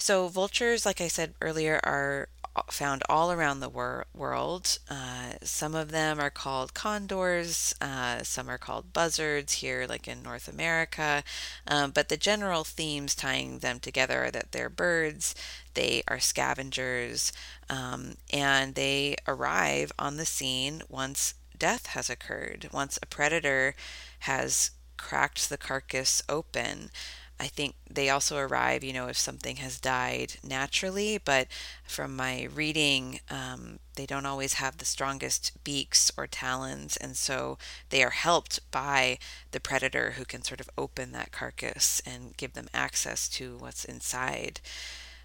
So, 0.00 0.28
vultures, 0.28 0.84
like 0.84 1.00
I 1.00 1.08
said 1.08 1.34
earlier, 1.40 1.78
are 1.84 2.28
found 2.70 3.02
all 3.08 3.30
around 3.30 3.60
the 3.60 3.68
wor- 3.68 4.06
world. 4.14 4.78
Uh, 4.88 5.34
some 5.42 5.74
of 5.74 5.90
them 5.92 6.18
are 6.18 6.30
called 6.30 6.74
condors, 6.74 7.74
uh, 7.80 8.22
some 8.24 8.48
are 8.48 8.58
called 8.58 8.92
buzzards 8.92 9.54
here, 9.54 9.86
like 9.86 10.08
in 10.08 10.22
North 10.22 10.48
America. 10.48 11.22
Um, 11.66 11.90
but 11.92 12.08
the 12.08 12.16
general 12.16 12.64
themes 12.64 13.14
tying 13.14 13.58
them 13.60 13.78
together 13.78 14.24
are 14.24 14.30
that 14.32 14.52
they're 14.52 14.70
birds, 14.70 15.34
they 15.74 16.02
are 16.08 16.18
scavengers, 16.18 17.32
um, 17.68 18.16
and 18.32 18.74
they 18.74 19.16
arrive 19.28 19.92
on 19.98 20.16
the 20.16 20.26
scene 20.26 20.82
once 20.88 21.34
death 21.56 21.86
has 21.86 22.10
occurred, 22.10 22.68
once 22.72 22.98
a 23.02 23.06
predator 23.06 23.74
has 24.20 24.70
cracked 24.96 25.48
the 25.48 25.58
carcass 25.58 26.22
open. 26.28 26.90
I 27.40 27.46
think 27.46 27.74
they 27.88 28.10
also 28.10 28.36
arrive, 28.36 28.84
you 28.84 28.92
know, 28.92 29.08
if 29.08 29.16
something 29.16 29.56
has 29.56 29.80
died 29.80 30.34
naturally, 30.44 31.16
but 31.16 31.48
from 31.84 32.14
my 32.14 32.48
reading, 32.54 33.20
um, 33.30 33.78
they 33.96 34.04
don't 34.04 34.26
always 34.26 34.54
have 34.54 34.76
the 34.76 34.84
strongest 34.84 35.64
beaks 35.64 36.12
or 36.18 36.26
talons, 36.26 36.98
and 36.98 37.16
so 37.16 37.56
they 37.88 38.04
are 38.04 38.10
helped 38.10 38.60
by 38.70 39.18
the 39.52 39.60
predator 39.60 40.12
who 40.12 40.26
can 40.26 40.42
sort 40.42 40.60
of 40.60 40.68
open 40.76 41.12
that 41.12 41.32
carcass 41.32 42.02
and 42.04 42.36
give 42.36 42.52
them 42.52 42.68
access 42.74 43.26
to 43.30 43.56
what's 43.56 43.86
inside. 43.86 44.60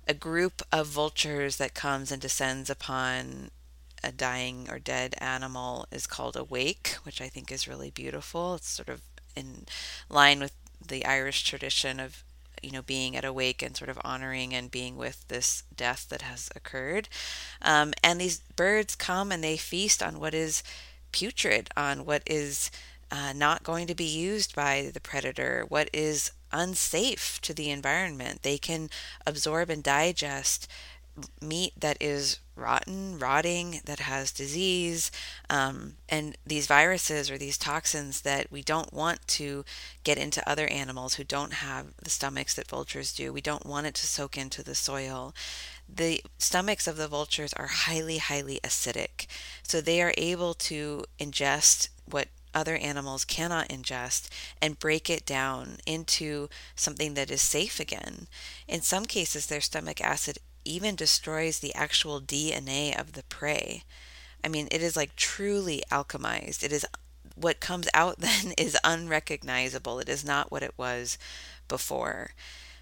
A 0.08 0.13
group 0.13 0.62
of 0.71 0.88
vultures 0.88 1.58
that 1.58 1.73
comes 1.73 2.13
and 2.13 2.21
descends 2.21 2.69
upon 2.69 3.51
a 4.04 4.12
dying 4.13 4.67
or 4.69 4.80
dead 4.80 5.15
animal 5.17 5.86
is 5.91 6.08
called 6.08 6.38
a 6.38 6.43
wake, 6.45 6.95
which 7.04 7.21
I 7.21 7.28
think 7.28 7.51
is 7.51 7.67
really 7.67 7.91
beautiful. 7.91 8.56
It's 8.56 8.69
sort 8.69 8.89
of 8.89 9.01
in 9.36 9.65
line 10.10 10.39
with 10.39 10.54
the 10.88 11.06
Irish 11.06 11.43
tradition 11.43 12.00
of 12.00 12.24
you 12.62 12.71
know 12.71 12.82
being 12.82 13.15
at 13.15 13.26
a 13.26 13.34
wake 13.34 13.62
and 13.62 13.76
sort 13.76 13.89
of 13.89 14.00
honoring 14.04 14.54
and 14.54 14.71
being 14.71 14.95
with 14.95 15.28
this 15.28 15.63
death 15.76 16.08
that 16.10 16.21
has 16.21 16.50
occurred. 16.56 17.10
Um, 17.62 17.93
and 18.04 18.19
these 18.19 18.39
birds 18.56 18.95
come 18.95 19.32
and 19.32 19.43
they 19.43 19.58
feast 19.58 20.02
on 20.02 20.19
what 20.19 20.34
is 20.34 20.63
putrid, 21.12 21.69
on 21.78 22.06
what 22.06 22.24
is 22.26 22.71
uh, 23.12 23.34
not 23.36 23.63
going 23.63 23.88
to 23.88 23.95
be 23.95 24.06
used 24.06 24.56
by 24.56 24.89
the 24.93 25.00
predator, 25.00 25.65
what 25.69 25.89
is 25.93 26.32
unsafe 26.52 27.39
to 27.41 27.54
the 27.54 27.69
environment. 27.69 28.41
They 28.41 28.58
can 28.58 28.89
absorb 29.26 29.69
and 29.69 29.84
digest 29.84 30.67
meat 31.41 31.74
that 31.78 31.98
is 32.02 32.39
rotten, 32.56 33.20
rotting, 33.20 33.82
that 33.86 34.00
has 34.00 34.32
disease, 34.32 35.12
um, 35.50 35.98
and 36.08 36.38
these 36.46 36.68
viruses 36.68 37.30
or 37.30 37.38
these 37.38 37.58
toxins 37.58 38.22
that 38.22 38.52
we 38.52 38.62
don't 38.62 38.94
want 38.94 39.28
to 39.28 39.65
get 40.04 40.18
into 40.18 40.48
other 40.50 40.68
animals 40.68 41.15
who 41.15 41.24
don't 41.24 41.54
have 41.54 41.88
the 42.02 42.10
stomachs 42.10 42.54
that 42.56 42.68
vultures 42.68 43.13
do. 43.13 43.34
We 43.34 43.41
don't 43.41 43.65
want 43.65 43.88
it 43.88 43.96
to 43.96 44.08
soak 44.08 44.38
into 44.38 44.63
the 44.63 44.76
soil. 44.76 45.34
The 45.94 46.24
stomachs 46.38 46.88
of 46.88 46.98
the 46.98 47.08
vultures 47.08 47.54
are 47.54 47.68
highly, 47.68 48.18
highly 48.18 48.60
acidic, 48.63 49.28
so 49.63 49.82
they 49.82 50.02
are 50.02 50.13
able 50.18 50.54
to 50.56 51.06
ingest 51.20 51.89
what 52.06 52.30
other 52.54 52.78
animals 52.78 53.26
cannot 53.26 53.68
ingest 53.68 54.30
and 54.62 54.80
break 54.80 55.10
it 55.10 55.26
down 55.26 55.78
into 55.86 56.50
something 56.76 57.13
that 57.15 57.30
is 57.30 57.41
safe 57.41 57.80
again. 57.80 58.28
In 58.68 58.82
some 58.82 59.06
cases, 59.06 59.48
their 59.48 59.62
stomach 59.62 60.00
acid 60.00 60.38
even 60.65 60.95
destroys 60.95 61.60
the 61.60 61.73
actual 61.75 62.19
DNA 62.19 62.99
of 62.99 63.13
the 63.13 63.23
prey. 63.23 63.84
I 64.43 64.47
mean, 64.47 64.67
it 64.71 64.82
is 64.82 64.95
like 64.95 65.15
truly 65.15 65.84
alchemized. 65.91 66.63
It 66.63 66.71
is 66.71 66.86
what 67.36 67.60
comes 67.60 67.88
out 67.93 68.19
then 68.19 68.54
is 68.58 68.78
unrecognizable. 68.84 69.99
It 69.99 70.10
is 70.10 70.25
not 70.25 70.51
what 70.51 70.63
it 70.63 70.73
was 70.78 71.17
before. 71.67 72.32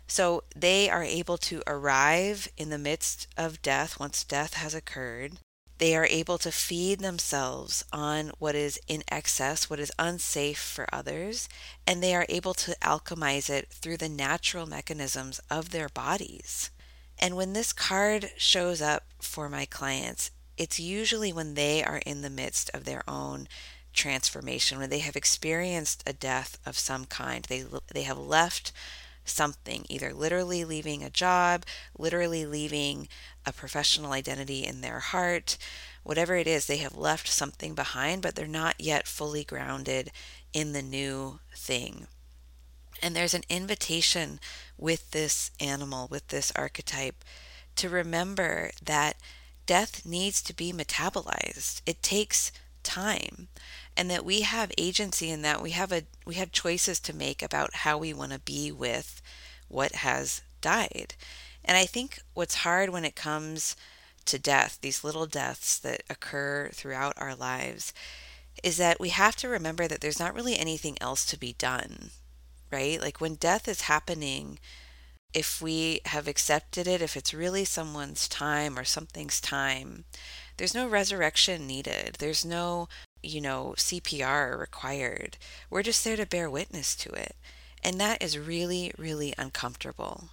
So 0.07 0.43
they 0.55 0.89
are 0.89 1.03
able 1.03 1.37
to 1.39 1.63
arrive 1.65 2.47
in 2.57 2.69
the 2.69 2.77
midst 2.77 3.27
of 3.37 3.61
death 3.61 3.99
once 3.99 4.23
death 4.23 4.55
has 4.55 4.75
occurred. 4.75 5.37
They 5.79 5.95
are 5.95 6.05
able 6.05 6.37
to 6.37 6.51
feed 6.51 6.99
themselves 6.99 7.83
on 7.91 8.31
what 8.39 8.55
is 8.55 8.79
in 8.87 9.03
excess, 9.07 9.69
what 9.69 9.79
is 9.79 9.91
unsafe 9.97 10.59
for 10.59 10.87
others, 10.93 11.49
and 11.87 12.01
they 12.01 12.13
are 12.13 12.25
able 12.29 12.53
to 12.53 12.75
alchemize 12.81 13.49
it 13.49 13.69
through 13.69 13.97
the 13.97 14.09
natural 14.09 14.65
mechanisms 14.65 15.41
of 15.49 15.71
their 15.71 15.89
bodies. 15.89 16.69
And 17.23 17.37
when 17.37 17.53
this 17.53 17.71
card 17.71 18.31
shows 18.35 18.81
up 18.81 19.05
for 19.21 19.47
my 19.47 19.63
clients, 19.63 20.29
it's 20.57 20.77
usually 20.77 21.31
when 21.31 21.53
they 21.53 21.81
are 21.81 22.01
in 22.05 22.21
the 22.21 22.29
midst 22.29 22.69
of 22.73 22.83
their 22.83 23.01
own 23.07 23.47
transformation, 23.93 24.77
when 24.77 24.89
they 24.89 24.99
have 24.99 25.15
experienced 25.15 26.03
a 26.05 26.11
death 26.11 26.59
of 26.65 26.77
some 26.77 27.05
kind. 27.05 27.45
They, 27.45 27.63
they 27.93 28.01
have 28.03 28.17
left 28.17 28.73
something, 29.23 29.85
either 29.87 30.13
literally 30.13 30.65
leaving 30.65 31.01
a 31.01 31.09
job, 31.09 31.63
literally 31.97 32.45
leaving 32.45 33.07
a 33.45 33.53
professional 33.53 34.11
identity 34.11 34.65
in 34.65 34.81
their 34.81 34.99
heart, 34.99 35.57
whatever 36.03 36.35
it 36.35 36.45
is, 36.45 36.65
they 36.65 36.77
have 36.77 36.97
left 36.97 37.29
something 37.29 37.73
behind, 37.73 38.21
but 38.21 38.35
they're 38.35 38.47
not 38.47 38.75
yet 38.79 39.07
fully 39.07 39.45
grounded 39.45 40.11
in 40.51 40.73
the 40.73 40.81
new 40.81 41.39
thing. 41.55 42.07
And 43.01 43.15
there's 43.15 43.33
an 43.33 43.43
invitation 43.49 44.39
with 44.77 45.11
this 45.11 45.51
animal, 45.59 46.07
with 46.09 46.27
this 46.29 46.51
archetype, 46.55 47.23
to 47.75 47.89
remember 47.89 48.71
that 48.83 49.17
death 49.65 50.05
needs 50.05 50.41
to 50.43 50.55
be 50.55 50.71
metabolized. 50.71 51.81
It 51.85 52.03
takes 52.03 52.51
time 52.83 53.47
and 53.95 54.09
that 54.11 54.25
we 54.25 54.41
have 54.41 54.71
agency 54.77 55.29
in 55.29 55.41
that 55.41 55.61
we 55.61 55.71
have 55.71 55.91
a 55.91 56.03
we 56.25 56.35
have 56.35 56.51
choices 56.51 56.99
to 56.99 57.15
make 57.15 57.41
about 57.41 57.75
how 57.75 57.97
we 57.97 58.13
want 58.13 58.31
to 58.33 58.39
be 58.39 58.71
with 58.71 59.21
what 59.67 59.93
has 59.93 60.41
died. 60.61 61.15
And 61.63 61.77
I 61.77 61.85
think 61.85 62.19
what's 62.33 62.55
hard 62.55 62.89
when 62.89 63.05
it 63.05 63.15
comes 63.15 63.75
to 64.25 64.39
death, 64.39 64.79
these 64.81 65.03
little 65.03 65.25
deaths 65.25 65.77
that 65.79 66.03
occur 66.09 66.69
throughout 66.73 67.13
our 67.17 67.35
lives, 67.35 67.93
is 68.63 68.77
that 68.77 68.99
we 68.99 69.09
have 69.09 69.35
to 69.37 69.49
remember 69.49 69.87
that 69.87 70.01
there's 70.01 70.19
not 70.19 70.33
really 70.33 70.57
anything 70.57 70.97
else 71.01 71.25
to 71.25 71.39
be 71.39 71.53
done 71.53 72.11
right? 72.73 72.99
Like 72.99 73.21
when 73.21 73.35
death 73.35 73.67
is 73.67 73.81
happening, 73.81 74.59
if 75.33 75.61
we 75.61 76.01
have 76.05 76.27
accepted 76.27 76.87
it, 76.87 77.01
if 77.01 77.15
it's 77.15 77.33
really 77.33 77.65
someone's 77.65 78.27
time 78.27 78.77
or 78.77 78.83
something's 78.83 79.39
time, 79.39 80.05
there's 80.57 80.75
no 80.75 80.87
resurrection 80.87 81.65
needed. 81.65 82.17
There's 82.19 82.43
no, 82.43 82.87
you 83.21 83.41
know, 83.41 83.73
CPR 83.77 84.59
required. 84.59 85.37
We're 85.69 85.83
just 85.83 86.03
there 86.03 86.17
to 86.17 86.25
bear 86.25 86.49
witness 86.49 86.95
to 86.97 87.09
it. 87.09 87.35
And 87.83 87.99
that 87.99 88.21
is 88.21 88.37
really, 88.37 88.91
really 88.97 89.33
uncomfortable 89.37 90.29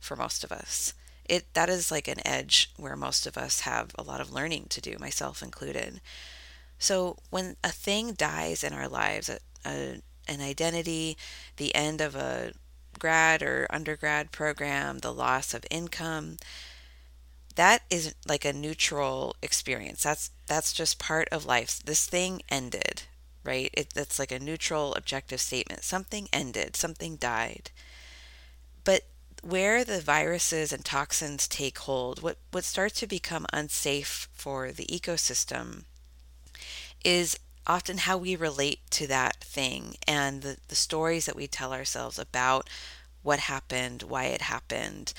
for 0.00 0.16
most 0.16 0.44
of 0.44 0.52
us. 0.52 0.94
It 1.24 1.54
that 1.54 1.68
is 1.68 1.90
like 1.90 2.08
an 2.08 2.26
edge 2.26 2.72
where 2.76 2.96
most 2.96 3.26
of 3.26 3.38
us 3.38 3.60
have 3.60 3.92
a 3.96 4.02
lot 4.02 4.20
of 4.20 4.32
learning 4.32 4.66
to 4.70 4.80
do, 4.80 4.96
myself 4.98 5.42
included. 5.42 6.00
So 6.78 7.18
when 7.30 7.56
a 7.62 7.70
thing 7.70 8.14
dies 8.14 8.64
in 8.64 8.72
our 8.72 8.88
lives, 8.88 9.28
a, 9.28 9.38
a 9.64 10.00
an 10.30 10.40
identity, 10.40 11.18
the 11.56 11.74
end 11.74 12.00
of 12.00 12.14
a 12.14 12.52
grad 12.98 13.42
or 13.42 13.66
undergrad 13.70 14.30
program, 14.30 14.98
the 14.98 15.12
loss 15.12 15.52
of 15.52 15.64
income. 15.70 16.36
That 17.56 17.82
is 17.90 18.14
like 18.26 18.44
a 18.44 18.52
neutral 18.52 19.36
experience. 19.42 20.04
That's 20.04 20.30
that's 20.46 20.72
just 20.72 20.98
part 20.98 21.28
of 21.30 21.44
life. 21.44 21.80
This 21.84 22.06
thing 22.06 22.42
ended, 22.48 23.02
right? 23.44 23.70
It, 23.74 23.90
that's 23.92 24.18
like 24.18 24.32
a 24.32 24.38
neutral, 24.38 24.94
objective 24.94 25.40
statement. 25.40 25.82
Something 25.82 26.28
ended. 26.32 26.76
Something 26.76 27.16
died. 27.16 27.70
But 28.84 29.02
where 29.42 29.84
the 29.84 30.00
viruses 30.00 30.72
and 30.72 30.84
toxins 30.84 31.48
take 31.48 31.78
hold, 31.78 32.22
what 32.22 32.38
what 32.52 32.64
starts 32.64 33.00
to 33.00 33.06
become 33.06 33.46
unsafe 33.52 34.28
for 34.32 34.70
the 34.70 34.86
ecosystem 34.86 35.84
is 37.04 37.38
often 37.70 37.98
how 37.98 38.18
we 38.18 38.34
relate 38.34 38.80
to 38.90 39.06
that 39.06 39.36
thing 39.36 39.94
and 40.04 40.42
the, 40.42 40.56
the 40.66 40.74
stories 40.74 41.24
that 41.26 41.36
we 41.36 41.46
tell 41.46 41.72
ourselves 41.72 42.18
about 42.18 42.68
what 43.22 43.38
happened, 43.38 44.02
why 44.02 44.24
it 44.24 44.42
happened. 44.42 45.12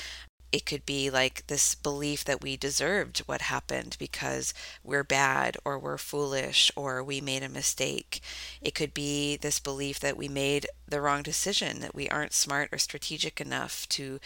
It 0.52 0.66
could 0.66 0.86
be 0.86 1.10
like 1.10 1.48
this 1.48 1.76
belief 1.76 2.26
that 2.26 2.42
we 2.42 2.58
deserved 2.58 3.20
what 3.20 3.44
happened 3.44 3.96
because 3.98 4.54
we're 4.84 5.06
bad 5.06 5.56
or 5.64 5.80
we're 5.80 5.98
foolish 5.98 6.70
or 6.76 7.02
we 7.02 7.22
made 7.22 7.42
a 7.42 7.48
mistake. 7.48 8.20
It 8.62 8.76
could 8.76 8.94
be 8.94 9.38
this 9.38 9.60
belief 9.60 10.02
that 10.02 10.18
we 10.18 10.28
made 10.28 10.68
the 10.86 11.00
wrong 11.00 11.24
decision, 11.24 11.80
that 11.80 11.96
we 11.96 12.10
aren't 12.10 12.34
smart 12.34 12.68
or 12.74 12.78
strategic 12.80 13.40
enough 13.40 13.88
to 13.90 14.20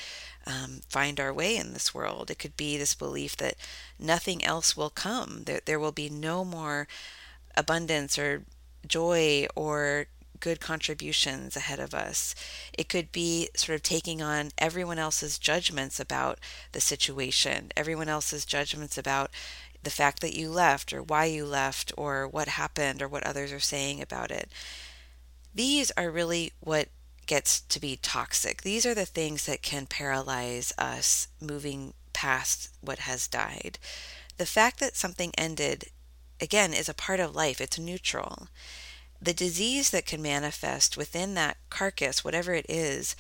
um, 0.48 0.82
find 0.90 1.20
our 1.20 1.32
way 1.32 1.58
in 1.58 1.74
this 1.74 1.94
world. 1.94 2.32
It 2.32 2.40
could 2.40 2.58
be 2.58 2.76
this 2.76 2.96
belief 2.96 3.38
that 3.38 3.58
nothing 4.00 4.44
else 4.44 4.76
will 4.76 4.90
come, 4.90 5.44
that 5.44 5.68
there 5.68 5.80
will 5.80 5.92
be 5.92 6.10
no 6.10 6.44
more 6.44 6.88
abundance 7.58 8.18
or 8.18 8.44
joy 8.88 9.48
or 9.56 10.08
good 10.40 10.60
contributions 10.60 11.56
ahead 11.56 11.80
of 11.80 11.94
us. 11.94 12.36
It 12.78 12.90
could 12.90 13.12
be 13.12 13.50
sort 13.56 13.76
of 13.76 13.84
taking 13.84 14.22
on 14.22 14.52
everyone 14.58 15.00
else's 15.00 15.40
judgments 15.40 16.00
about 16.00 16.40
the 16.72 16.82
situation, 16.82 17.72
everyone 17.76 18.10
else's 18.10 18.46
judgments 18.46 18.98
about 18.98 19.32
the 19.82 19.90
fact 19.90 20.20
that 20.22 20.36
you 20.36 20.50
left 20.50 20.92
or 20.94 21.02
why 21.02 21.26
you 21.26 21.46
left 21.46 21.94
or 21.96 22.28
what 22.28 22.48
happened 22.48 23.02
or 23.02 23.08
what 23.08 23.26
others 23.26 23.52
are 23.52 23.60
saying 23.60 24.02
about 24.02 24.32
it. 24.32 24.52
These 25.54 25.92
are 25.92 26.12
really 26.12 26.52
what 26.60 26.90
gets 27.28 27.62
to 27.62 27.80
be 27.80 27.96
toxic. 27.96 28.62
These 28.62 28.86
are 28.86 28.94
the 28.94 29.06
things 29.06 29.46
that 29.46 29.62
can 29.62 29.86
paralyze 29.86 30.74
us 30.78 31.28
moving 31.42 31.94
past 32.14 32.70
what 32.82 33.00
has 33.00 33.28
died. 33.28 33.80
The 34.38 34.46
fact 34.46 34.80
that 34.80 34.96
something 34.96 35.32
ended 35.38 35.86
again, 36.42 36.74
is 36.74 36.90
a 36.90 36.94
part 36.94 37.20
of 37.20 37.36
life, 37.36 37.62
it's 37.62 37.80
neutral. 37.80 38.48
The 39.22 39.34
disease 39.34 39.90
that 39.92 40.06
can 40.06 40.22
manifest 40.22 40.98
within 40.98 41.34
that 41.36 41.58
carcass, 41.70 42.24
whatever 42.24 42.54
it 42.54 42.66
is, 42.68 43.16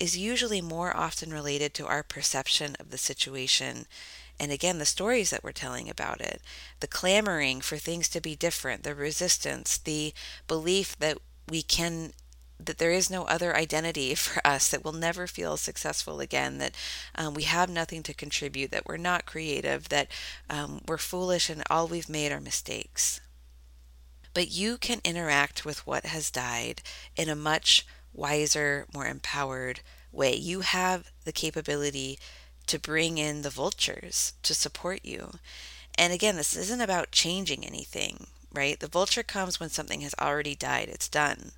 is 0.00 0.16
usually 0.16 0.60
more 0.60 0.96
often 0.96 1.32
related 1.32 1.74
to 1.74 1.86
our 1.86 2.02
perception 2.02 2.76
of 2.78 2.90
the 2.90 2.98
situation. 2.98 3.86
And 4.38 4.52
again, 4.52 4.78
the 4.78 4.86
stories 4.86 5.30
that 5.30 5.44
we're 5.44 5.52
telling 5.52 5.90
about 5.90 6.20
it, 6.20 6.40
the 6.78 6.86
clamoring 6.86 7.60
for 7.60 7.76
things 7.76 8.08
to 8.10 8.20
be 8.20 8.36
different, 8.36 8.84
the 8.84 8.94
resistance, 8.94 9.76
the 9.76 10.14
belief 10.46 10.98
that 10.98 11.18
we 11.48 11.62
can 11.62 12.12
that 12.66 12.78
there 12.78 12.90
is 12.90 13.10
no 13.10 13.24
other 13.24 13.56
identity 13.56 14.14
for 14.14 14.44
us, 14.46 14.68
that 14.68 14.84
we'll 14.84 14.92
never 14.92 15.26
feel 15.26 15.56
successful 15.56 16.20
again, 16.20 16.58
that 16.58 16.74
um, 17.14 17.34
we 17.34 17.44
have 17.44 17.68
nothing 17.68 18.02
to 18.04 18.14
contribute, 18.14 18.70
that 18.70 18.86
we're 18.86 18.96
not 18.96 19.26
creative, 19.26 19.88
that 19.88 20.08
um, 20.48 20.80
we're 20.86 20.98
foolish 20.98 21.48
and 21.48 21.62
all 21.70 21.86
we've 21.86 22.08
made 22.08 22.32
are 22.32 22.40
mistakes. 22.40 23.20
But 24.32 24.50
you 24.50 24.78
can 24.78 25.00
interact 25.04 25.64
with 25.64 25.86
what 25.86 26.06
has 26.06 26.30
died 26.30 26.82
in 27.16 27.28
a 27.28 27.34
much 27.34 27.84
wiser, 28.12 28.86
more 28.92 29.06
empowered 29.06 29.80
way. 30.12 30.34
You 30.34 30.60
have 30.60 31.10
the 31.24 31.32
capability 31.32 32.18
to 32.66 32.78
bring 32.78 33.18
in 33.18 33.42
the 33.42 33.50
vultures 33.50 34.34
to 34.44 34.54
support 34.54 35.04
you. 35.04 35.32
And 35.96 36.12
again, 36.12 36.36
this 36.36 36.56
isn't 36.56 36.80
about 36.80 37.10
changing 37.10 37.66
anything, 37.66 38.28
right? 38.52 38.78
The 38.78 38.88
vulture 38.88 39.22
comes 39.22 39.58
when 39.58 39.70
something 39.70 40.00
has 40.02 40.14
already 40.20 40.54
died, 40.54 40.88
it's 40.88 41.08
done. 41.08 41.52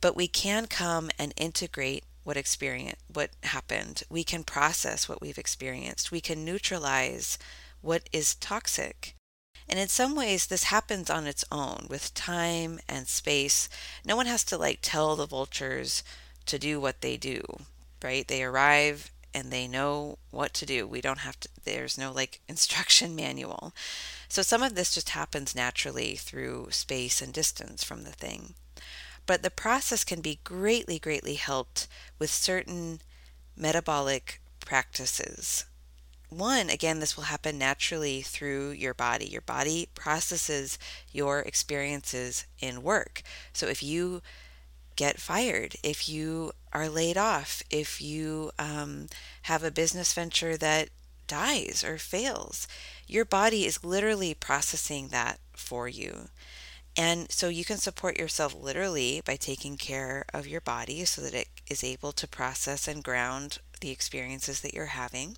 But 0.00 0.16
we 0.16 0.28
can 0.28 0.66
come 0.66 1.10
and 1.18 1.32
integrate 1.36 2.04
what 2.24 2.36
experience 2.36 2.98
what 3.12 3.30
happened. 3.44 4.02
We 4.10 4.24
can 4.24 4.42
process 4.42 5.08
what 5.08 5.20
we've 5.20 5.38
experienced. 5.38 6.10
We 6.10 6.20
can 6.20 6.44
neutralize 6.44 7.38
what 7.80 8.08
is 8.12 8.34
toxic. 8.34 9.14
And 9.68 9.78
in 9.78 9.88
some 9.88 10.14
ways, 10.14 10.46
this 10.46 10.64
happens 10.64 11.08
on 11.08 11.26
its 11.26 11.44
own 11.50 11.86
with 11.88 12.14
time 12.14 12.80
and 12.88 13.08
space. 13.08 13.68
No 14.04 14.16
one 14.16 14.26
has 14.26 14.44
to 14.44 14.58
like 14.58 14.78
tell 14.82 15.16
the 15.16 15.26
vultures 15.26 16.02
to 16.46 16.58
do 16.58 16.80
what 16.80 17.00
they 17.00 17.16
do, 17.16 17.42
right? 18.02 18.26
They 18.26 18.42
arrive 18.42 19.10
and 19.34 19.50
they 19.50 19.68
know 19.68 20.18
what 20.30 20.54
to 20.54 20.66
do. 20.66 20.86
We 20.86 21.00
don't 21.00 21.18
have 21.18 21.38
to, 21.40 21.48
there's 21.64 21.98
no 21.98 22.12
like 22.12 22.40
instruction 22.48 23.14
manual. 23.14 23.72
So 24.28 24.42
some 24.42 24.62
of 24.62 24.74
this 24.74 24.94
just 24.94 25.10
happens 25.10 25.54
naturally 25.54 26.16
through 26.16 26.68
space 26.70 27.20
and 27.20 27.32
distance 27.32 27.84
from 27.84 28.04
the 28.04 28.12
thing. 28.12 28.54
But 29.26 29.42
the 29.42 29.50
process 29.50 30.04
can 30.04 30.20
be 30.20 30.40
greatly, 30.44 30.98
greatly 30.98 31.34
helped 31.34 31.88
with 32.18 32.30
certain 32.30 33.00
metabolic 33.56 34.40
practices 34.60 35.64
one, 36.28 36.70
again, 36.70 36.98
this 36.98 37.16
will 37.16 37.24
happen 37.24 37.56
naturally 37.56 38.20
through 38.20 38.70
your 38.70 38.94
body. 38.94 39.26
Your 39.26 39.42
body 39.42 39.88
processes 39.94 40.78
your 41.12 41.40
experiences 41.40 42.46
in 42.60 42.82
work. 42.82 43.22
So 43.52 43.66
if 43.66 43.82
you 43.82 44.22
get 44.96 45.20
fired, 45.20 45.76
if 45.82 46.08
you 46.08 46.52
are 46.72 46.88
laid 46.88 47.16
off, 47.16 47.62
if 47.70 48.00
you 48.00 48.50
um, 48.58 49.06
have 49.42 49.62
a 49.62 49.70
business 49.70 50.12
venture 50.12 50.56
that 50.56 50.88
dies 51.28 51.84
or 51.86 51.98
fails, 51.98 52.66
your 53.06 53.24
body 53.24 53.64
is 53.64 53.84
literally 53.84 54.34
processing 54.34 55.08
that 55.08 55.38
for 55.52 55.86
you. 55.88 56.28
And 56.96 57.30
so 57.30 57.48
you 57.48 57.64
can 57.64 57.76
support 57.76 58.18
yourself 58.18 58.54
literally 58.54 59.20
by 59.24 59.36
taking 59.36 59.76
care 59.76 60.24
of 60.32 60.46
your 60.46 60.62
body 60.62 61.04
so 61.04 61.20
that 61.20 61.34
it 61.34 61.48
is 61.68 61.84
able 61.84 62.12
to 62.12 62.26
process 62.26 62.88
and 62.88 63.04
ground 63.04 63.58
the 63.80 63.90
experiences 63.90 64.60
that 64.60 64.72
you're 64.72 64.86
having. 64.86 65.36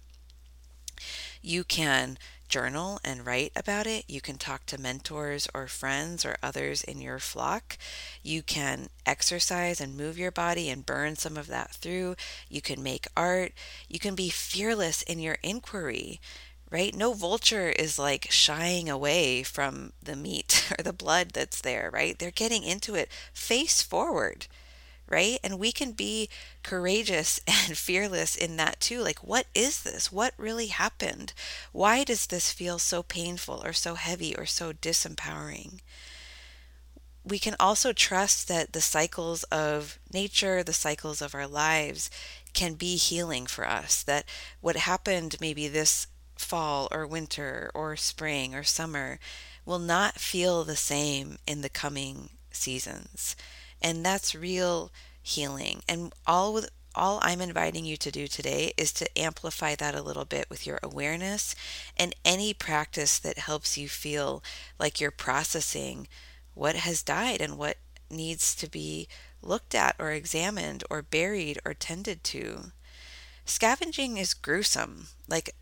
You 1.42 1.64
can 1.64 2.18
journal 2.48 2.98
and 3.04 3.26
write 3.26 3.52
about 3.54 3.86
it. 3.86 4.04
You 4.08 4.20
can 4.20 4.38
talk 4.38 4.66
to 4.66 4.80
mentors 4.80 5.48
or 5.52 5.66
friends 5.66 6.24
or 6.24 6.36
others 6.42 6.82
in 6.82 7.00
your 7.00 7.18
flock. 7.18 7.76
You 8.22 8.42
can 8.42 8.88
exercise 9.04 9.80
and 9.80 9.96
move 9.96 10.18
your 10.18 10.30
body 10.30 10.70
and 10.70 10.86
burn 10.86 11.16
some 11.16 11.36
of 11.36 11.46
that 11.48 11.72
through. 11.72 12.16
You 12.48 12.60
can 12.60 12.82
make 12.82 13.06
art. 13.16 13.52
You 13.88 13.98
can 13.98 14.14
be 14.14 14.30
fearless 14.30 15.02
in 15.02 15.20
your 15.20 15.36
inquiry, 15.42 16.20
right? 16.70 16.94
No 16.94 17.12
vulture 17.12 17.68
is 17.68 17.98
like 17.98 18.30
shying 18.30 18.88
away 18.88 19.42
from 19.42 19.92
the 20.02 20.16
meat 20.16 20.70
or 20.78 20.82
the 20.82 20.92
blood 20.92 21.30
that's 21.32 21.60
there, 21.60 21.90
right? 21.92 22.18
They're 22.18 22.30
getting 22.30 22.62
into 22.62 22.94
it 22.94 23.10
face 23.32 23.82
forward 23.82 24.46
right? 25.08 25.38
And 25.42 25.58
we 25.58 25.72
can 25.72 25.92
be 25.92 26.28
courageous 26.62 27.40
and 27.46 27.76
fearless 27.76 28.36
in 28.36 28.56
that 28.56 28.80
too. 28.80 29.00
Like, 29.02 29.18
what 29.20 29.46
is 29.54 29.82
this? 29.82 30.12
What 30.12 30.34
really 30.36 30.68
happened? 30.68 31.32
Why 31.72 32.04
does 32.04 32.26
this 32.26 32.52
feel 32.52 32.78
so 32.78 33.02
painful 33.02 33.62
or 33.64 33.72
so 33.72 33.94
heavy 33.94 34.36
or 34.36 34.46
so 34.46 34.72
disempowering? 34.72 35.80
We 37.24 37.38
can 37.38 37.56
also 37.60 37.92
trust 37.92 38.48
that 38.48 38.72
the 38.72 38.80
cycles 38.80 39.42
of 39.44 39.98
nature, 40.12 40.62
the 40.62 40.72
cycles 40.72 41.20
of 41.20 41.34
our 41.34 41.46
lives, 41.46 42.10
can 42.54 42.74
be 42.74 42.96
healing 42.96 43.46
for 43.46 43.66
us. 43.68 44.02
That 44.02 44.24
what 44.60 44.76
happened 44.76 45.36
maybe 45.40 45.68
this 45.68 46.06
fall 46.38 46.88
or 46.90 47.06
winter 47.06 47.70
or 47.74 47.96
spring 47.96 48.54
or 48.54 48.62
summer 48.62 49.18
will 49.66 49.78
not 49.78 50.14
feel 50.14 50.64
the 50.64 50.76
same 50.76 51.36
in 51.46 51.60
the 51.60 51.68
coming 51.68 52.30
seasons 52.50 53.36
and 53.80 54.04
that's 54.04 54.34
real 54.34 54.90
healing. 55.22 55.82
And 55.88 56.12
all 56.26 56.52
with 56.52 56.70
all 56.94 57.20
I'm 57.22 57.40
inviting 57.40 57.84
you 57.84 57.96
to 57.98 58.10
do 58.10 58.26
today 58.26 58.72
is 58.76 58.92
to 58.94 59.18
amplify 59.18 59.74
that 59.76 59.94
a 59.94 60.02
little 60.02 60.24
bit 60.24 60.50
with 60.50 60.66
your 60.66 60.80
awareness 60.82 61.54
and 61.96 62.14
any 62.24 62.52
practice 62.52 63.18
that 63.20 63.38
helps 63.38 63.78
you 63.78 63.88
feel 63.88 64.42
like 64.80 65.00
you're 65.00 65.10
processing 65.10 66.08
what 66.54 66.74
has 66.74 67.02
died 67.02 67.40
and 67.40 67.56
what 67.56 67.76
needs 68.10 68.54
to 68.56 68.68
be 68.68 69.06
looked 69.42 69.74
at 69.74 69.94
or 69.98 70.10
examined 70.10 70.82
or 70.90 71.02
buried 71.02 71.60
or 71.64 71.72
tended 71.72 72.24
to. 72.24 72.72
Scavenging 73.44 74.16
is 74.16 74.34
gruesome. 74.34 75.08
Like, 75.28 75.54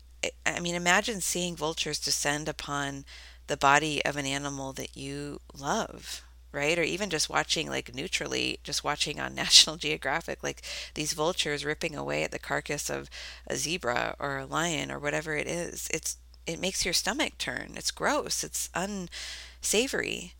I 0.45 0.59
mean, 0.59 0.75
imagine 0.75 1.21
seeing 1.21 1.55
vultures 1.55 1.99
descend 1.99 2.49
upon 2.49 3.05
the 3.47 3.57
body 3.57 4.03
of 4.03 4.17
an 4.17 4.25
animal 4.25 4.73
that 4.73 4.97
you 4.97 5.41
love 5.57 6.23
right? 6.51 6.79
Or 6.79 6.83
even 6.83 7.09
just 7.09 7.29
watching, 7.29 7.69
like 7.69 7.93
neutrally, 7.93 8.59
just 8.63 8.83
watching 8.83 9.19
on 9.19 9.35
National 9.35 9.75
Geographic, 9.75 10.43
like 10.43 10.61
these 10.95 11.13
vultures 11.13 11.65
ripping 11.65 11.95
away 11.95 12.23
at 12.23 12.31
the 12.31 12.39
carcass 12.39 12.89
of 12.89 13.09
a 13.45 13.55
zebra 13.55 14.15
or 14.19 14.39
a 14.39 14.45
lion 14.45 14.91
or 14.91 14.99
whatever 14.99 15.35
it 15.35 15.47
is. 15.47 15.87
It's 15.93 16.17
it 16.45 16.61
makes 16.61 16.85
your 16.85 16.93
stomach 16.93 17.37
turn. 17.37 17.73
It's 17.75 17.91
gross. 17.91 18.43
It's 18.43 18.69
unsavory. 18.73 20.33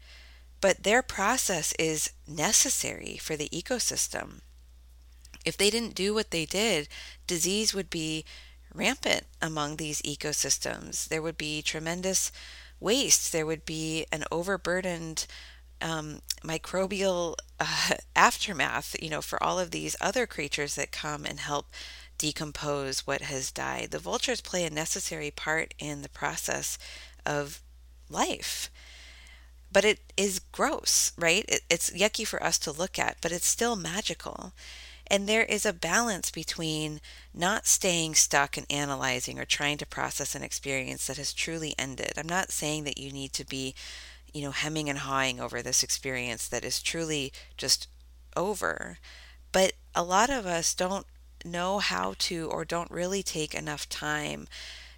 But 0.61 0.83
their 0.83 1.01
process 1.01 1.73
is 1.77 2.11
necessary 2.25 3.17
for 3.17 3.35
the 3.35 3.49
ecosystem. 3.49 4.39
If 5.45 5.57
they 5.57 5.69
didn't 5.69 5.95
do 5.95 6.13
what 6.13 6.31
they 6.31 6.45
did, 6.45 6.87
disease 7.27 7.73
would 7.73 7.89
be 7.89 8.23
rampant 8.77 9.25
among 9.41 9.75
these 9.75 10.01
ecosystems. 10.03 11.07
There 11.07 11.21
would 11.21 11.37
be 11.37 11.61
tremendous 11.61 12.31
waste. 12.79 13.31
There 13.31 13.45
would 13.45 13.65
be 13.65 14.05
an 14.11 14.23
overburdened 14.31 15.25
um, 15.81 16.21
microbial 16.43 17.35
uh, 17.59 17.95
aftermath, 18.15 18.95
you 19.01 19.09
know, 19.09 19.21
for 19.21 19.41
all 19.43 19.59
of 19.59 19.71
these 19.71 19.95
other 19.99 20.25
creatures 20.25 20.75
that 20.75 20.91
come 20.91 21.25
and 21.25 21.39
help 21.39 21.67
decompose 22.17 23.05
what 23.05 23.21
has 23.21 23.51
died. 23.51 23.91
The 23.91 23.99
vultures 23.99 24.41
play 24.41 24.65
a 24.65 24.69
necessary 24.69 25.31
part 25.31 25.73
in 25.79 26.01
the 26.01 26.09
process 26.09 26.77
of 27.25 27.61
life. 28.09 28.71
But 29.71 29.85
it 29.85 29.99
is 30.15 30.39
gross, 30.39 31.11
right? 31.17 31.45
It, 31.47 31.61
it's 31.69 31.91
yucky 31.91 32.25
for 32.25 32.41
us 32.41 32.57
to 32.59 32.71
look 32.71 32.97
at, 32.97 33.17
but 33.21 33.31
it's 33.31 33.47
still 33.47 33.75
magical. 33.75 34.53
And 35.09 35.27
there 35.27 35.43
is 35.43 35.65
a 35.65 35.73
balance 35.73 36.31
between 36.31 36.99
not 37.33 37.65
staying 37.65 38.15
stuck 38.15 38.57
and 38.57 38.65
analyzing 38.69 39.39
or 39.39 39.45
trying 39.45 39.77
to 39.77 39.85
process 39.85 40.35
an 40.35 40.43
experience 40.43 41.07
that 41.07 41.17
has 41.17 41.33
truly 41.33 41.73
ended. 41.79 42.13
I'm 42.17 42.27
not 42.27 42.51
saying 42.51 42.83
that 42.83 42.97
you 42.97 43.11
need 43.11 43.33
to 43.33 43.45
be 43.45 43.73
you 44.33 44.41
know, 44.41 44.51
hemming 44.51 44.89
and 44.89 44.99
hawing 44.99 45.39
over 45.39 45.61
this 45.61 45.83
experience 45.83 46.47
that 46.47 46.63
is 46.63 46.81
truly 46.81 47.31
just 47.57 47.87
over. 48.35 48.99
But 49.51 49.73
a 49.95 50.03
lot 50.03 50.29
of 50.29 50.45
us 50.45 50.73
don't 50.73 51.07
know 51.43 51.79
how 51.79 52.13
to 52.19 52.49
or 52.51 52.65
don't 52.65 52.91
really 52.91 53.23
take 53.23 53.55
enough 53.55 53.87
time 53.89 54.47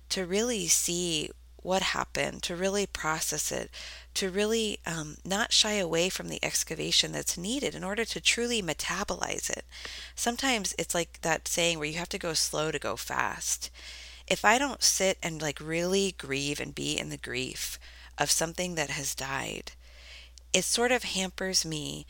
to 0.10 0.26
really 0.26 0.68
see 0.68 1.30
what 1.64 1.82
happened, 1.82 2.44
to 2.44 2.56
really 2.56 2.86
process 2.86 3.52
it, 3.52 3.70
to 4.14 4.30
really 4.30 4.80
um, 4.86 5.18
not 5.26 5.52
shy 5.52 5.74
away 5.74 6.10
from 6.10 6.30
the 6.30 6.44
excavation 6.44 7.12
that's 7.12 7.38
needed 7.38 7.76
in 7.76 7.84
order 7.84 8.06
to 8.06 8.22
truly 8.22 8.62
metabolize 8.62 9.50
it. 9.50 9.66
Sometimes 10.16 10.74
it's 10.78 10.96
like 10.96 11.22
that 11.22 11.48
saying 11.48 11.78
where 11.78 11.88
you 11.88 11.98
have 11.98 12.10
to 12.10 12.18
go 12.18 12.34
slow 12.34 12.72
to 12.72 12.80
go 12.80 12.96
fast. 12.96 13.70
If 14.28 14.46
I 14.46 14.58
don't 14.58 14.84
sit 14.84 15.18
and 15.24 15.42
like 15.42 15.60
really 15.60 16.16
grieve 16.18 16.60
and 16.60 16.76
be 16.76 16.98
in 16.98 17.10
the 17.10 17.18
grief, 17.18 17.80
of 18.20 18.30
something 18.30 18.76
that 18.76 18.90
has 18.90 19.16
died, 19.16 19.72
it 20.54 20.64
sort 20.66 20.92
of 20.92 21.04
hampers 21.04 21.66
me 21.66 22.06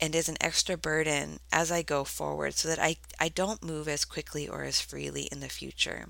and 0.00 0.14
is 0.14 0.28
an 0.28 0.36
extra 0.40 0.76
burden 0.76 1.40
as 1.52 1.72
I 1.72 1.82
go 1.82 2.04
forward 2.04 2.54
so 2.54 2.68
that 2.68 2.78
I, 2.78 2.96
I 3.18 3.28
don't 3.28 3.64
move 3.64 3.88
as 3.88 4.04
quickly 4.04 4.48
or 4.48 4.62
as 4.62 4.80
freely 4.80 5.24
in 5.32 5.40
the 5.40 5.48
future. 5.48 6.08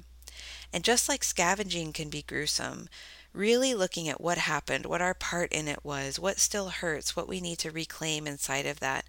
And 0.72 0.84
just 0.84 1.08
like 1.08 1.24
scavenging 1.24 1.92
can 1.92 2.08
be 2.08 2.22
gruesome, 2.22 2.88
really 3.32 3.74
looking 3.74 4.08
at 4.08 4.20
what 4.20 4.38
happened, 4.38 4.86
what 4.86 5.02
our 5.02 5.14
part 5.14 5.52
in 5.52 5.68
it 5.68 5.84
was, 5.84 6.18
what 6.18 6.38
still 6.38 6.68
hurts, 6.68 7.14
what 7.14 7.28
we 7.28 7.40
need 7.40 7.58
to 7.60 7.70
reclaim 7.70 8.26
inside 8.26 8.66
of 8.66 8.80
that, 8.80 9.04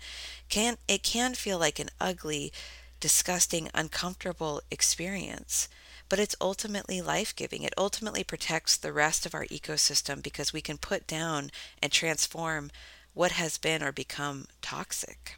can 0.49 0.77
it 0.87 1.03
can 1.03 1.33
feel 1.33 1.59
like 1.59 1.79
an 1.79 1.89
ugly, 1.99 2.51
disgusting, 2.99 3.69
uncomfortable 3.73 4.61
experience 4.71 5.67
but 6.09 6.19
it's 6.19 6.35
ultimately 6.39 7.01
life 7.01 7.35
giving. 7.35 7.63
It 7.63 7.73
ultimately 7.77 8.23
protects 8.23 8.77
the 8.77 8.93
rest 8.93 9.25
of 9.25 9.35
our 9.35 9.45
ecosystem 9.45 10.23
because 10.23 10.53
we 10.53 10.61
can 10.61 10.77
put 10.77 11.07
down 11.07 11.51
and 11.81 11.91
transform 11.91 12.71
what 13.13 13.31
has 13.33 13.57
been 13.57 13.83
or 13.83 13.91
become 13.91 14.45
toxic. 14.61 15.36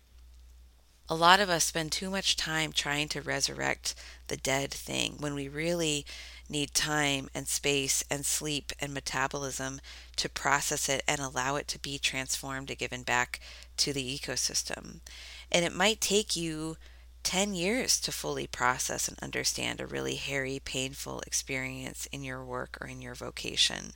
A 1.11 1.15
lot 1.15 1.39
of 1.39 1.49
us 1.49 1.63
spend 1.63 1.91
too 1.91 2.11
much 2.11 2.35
time 2.35 2.71
trying 2.71 3.07
to 3.09 3.21
resurrect 3.21 3.95
the 4.27 4.37
dead 4.37 4.69
thing 4.69 5.15
when 5.17 5.33
we 5.33 5.47
really 5.47 6.05
need 6.47 6.75
time 6.75 7.29
and 7.33 7.47
space 7.47 8.03
and 8.11 8.23
sleep 8.23 8.71
and 8.79 8.93
metabolism 8.93 9.81
to 10.17 10.29
process 10.29 10.87
it 10.87 11.03
and 11.07 11.19
allow 11.19 11.55
it 11.55 11.67
to 11.69 11.79
be 11.79 11.97
transformed 11.97 12.69
and 12.69 12.77
given 12.77 13.01
back 13.01 13.39
to 13.77 13.91
the 13.91 14.19
ecosystem. 14.19 14.99
And 15.51 15.65
it 15.65 15.73
might 15.73 15.99
take 15.99 16.35
you 16.35 16.77
10 17.23 17.55
years 17.55 17.99
to 18.01 18.11
fully 18.11 18.45
process 18.45 19.07
and 19.07 19.17
understand 19.19 19.81
a 19.81 19.87
really 19.87 20.15
hairy, 20.15 20.61
painful 20.63 21.21
experience 21.21 22.05
in 22.11 22.23
your 22.23 22.45
work 22.45 22.77
or 22.79 22.87
in 22.87 23.01
your 23.01 23.15
vocation. 23.15 23.93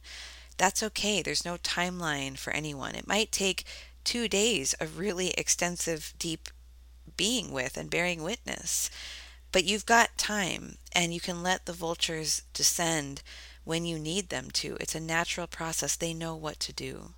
That's 0.58 0.82
okay. 0.82 1.22
There's 1.22 1.46
no 1.46 1.58
timeline 1.58 2.40
for 2.40 2.52
anyone. 2.54 2.96
It 2.96 3.08
might 3.08 3.32
take 3.32 3.66
two 4.04 4.28
days 4.28 4.74
of 4.74 4.98
really 4.98 5.30
extensive, 5.32 6.16
deep 6.18 6.50
being 7.18 7.52
with 7.52 7.78
and 7.78 7.90
bearing 7.90 8.24
witness. 8.24 8.90
But 9.52 9.66
you've 9.66 9.86
got 9.86 10.18
time 10.18 10.78
and 10.94 11.14
you 11.14 11.20
can 11.20 11.44
let 11.44 11.66
the 11.66 11.74
vultures 11.74 12.42
descend 12.54 13.22
when 13.64 13.86
you 13.86 14.00
need 14.00 14.30
them 14.30 14.50
to. 14.52 14.78
It's 14.80 14.96
a 14.96 15.00
natural 15.00 15.48
process. 15.48 15.96
They 15.96 16.14
know 16.14 16.36
what 16.36 16.60
to 16.62 16.74
do. 16.74 17.14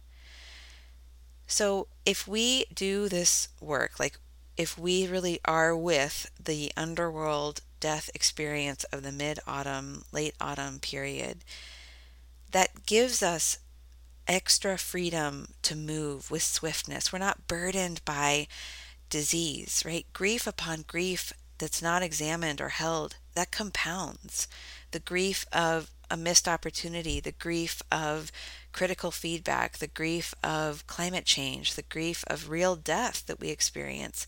So 1.48 1.88
if 2.06 2.28
we 2.28 2.65
do 2.74 3.08
this 3.08 3.50
work, 3.62 4.00
like 4.00 4.17
if 4.58 4.78
we 4.78 5.08
really 5.08 5.39
are 5.45 5.76
with 5.76 6.30
the 6.43 6.71
underworld 6.76 7.62
death 7.80 8.10
experience 8.13 8.84
of 8.86 9.04
the 9.04 9.12
mid 9.12 9.39
autumn, 9.45 10.04
late 10.12 10.36
autumn 10.39 10.80
period, 10.80 11.43
that 12.52 12.86
gives 12.86 13.21
us 13.21 13.60
extra 14.28 14.78
freedom 14.78 15.50
to 15.62 15.76
move 15.76 16.32
with 16.32 16.41
swiftness. 16.41 17.13
We're 17.13 17.19
not 17.19 17.48
burdened 17.48 18.02
by 18.06 18.48
disease, 19.10 19.84
right? 19.86 20.06
Grief 20.13 20.48
upon 20.48 20.84
grief 20.88 21.34
that's 21.58 21.82
not 21.82 22.04
examined 22.04 22.62
or 22.62 22.70
held, 22.70 23.15
that 23.34 23.52
compounds. 23.52 24.48
The 24.91 25.00
grief 25.00 25.46
of 25.52 25.91
a 26.10 26.18
missed 26.18 26.48
opportunity, 26.48 27.20
the 27.20 27.32
grief 27.32 27.82
of 27.91 28.32
critical 28.72 29.12
feedback, 29.12 29.78
the 29.78 29.88
grief 29.88 30.34
of 30.44 30.86
climate 30.88 31.26
change, 31.26 31.76
the 31.76 31.82
grief 31.82 32.24
of 32.28 32.50
real 32.50 32.76
death 32.76 33.26
that 33.26 33.39
we 33.39 33.50
experience, 33.50 34.28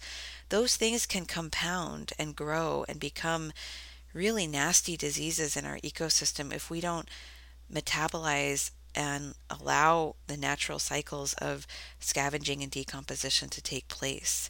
those 0.49 0.75
things 0.75 1.05
can 1.05 1.25
compound 1.25 2.13
and 2.17 2.35
grow 2.35 2.85
and 2.87 2.99
become 2.99 3.51
really 4.13 4.47
nasty 4.47 4.97
diseases 4.97 5.55
in 5.55 5.65
our 5.65 5.77
ecosystem 5.79 6.53
if 6.53 6.69
we 6.69 6.81
don't 6.81 7.09
metabolize 7.71 8.71
and 8.97 9.35
allow 9.47 10.15
the 10.25 10.35
natural 10.35 10.79
cycles 10.79 11.35
of 11.35 11.67
scavenging 11.99 12.63
and 12.63 12.71
decomposition 12.71 13.47
to 13.47 13.61
take 13.61 13.87
place. 13.87 14.49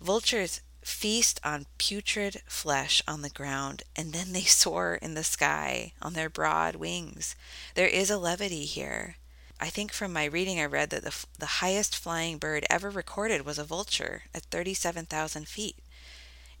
Vultures 0.00 0.62
feast 0.80 1.38
on 1.44 1.66
putrid 1.76 2.40
flesh 2.46 3.02
on 3.06 3.20
the 3.20 3.28
ground, 3.28 3.82
and 3.94 4.14
then 4.14 4.32
they 4.32 4.40
soar 4.60 4.98
in 5.02 5.12
the 5.12 5.22
sky 5.22 5.92
on 6.00 6.14
their 6.14 6.30
broad 6.30 6.76
wings. 6.76 7.36
There 7.74 7.86
is 7.86 8.08
a 8.08 8.18
levity 8.18 8.64
here. 8.64 9.16
I 9.60 9.68
think 9.68 9.92
from 9.92 10.12
my 10.12 10.24
reading, 10.24 10.58
I 10.58 10.64
read 10.64 10.88
that 10.90 11.04
the, 11.04 11.14
the 11.38 11.46
highest 11.46 11.94
flying 11.94 12.38
bird 12.38 12.64
ever 12.70 12.88
recorded 12.88 13.44
was 13.44 13.58
a 13.58 13.64
vulture 13.64 14.22
at 14.34 14.44
37,000 14.44 15.46
feet. 15.46 15.76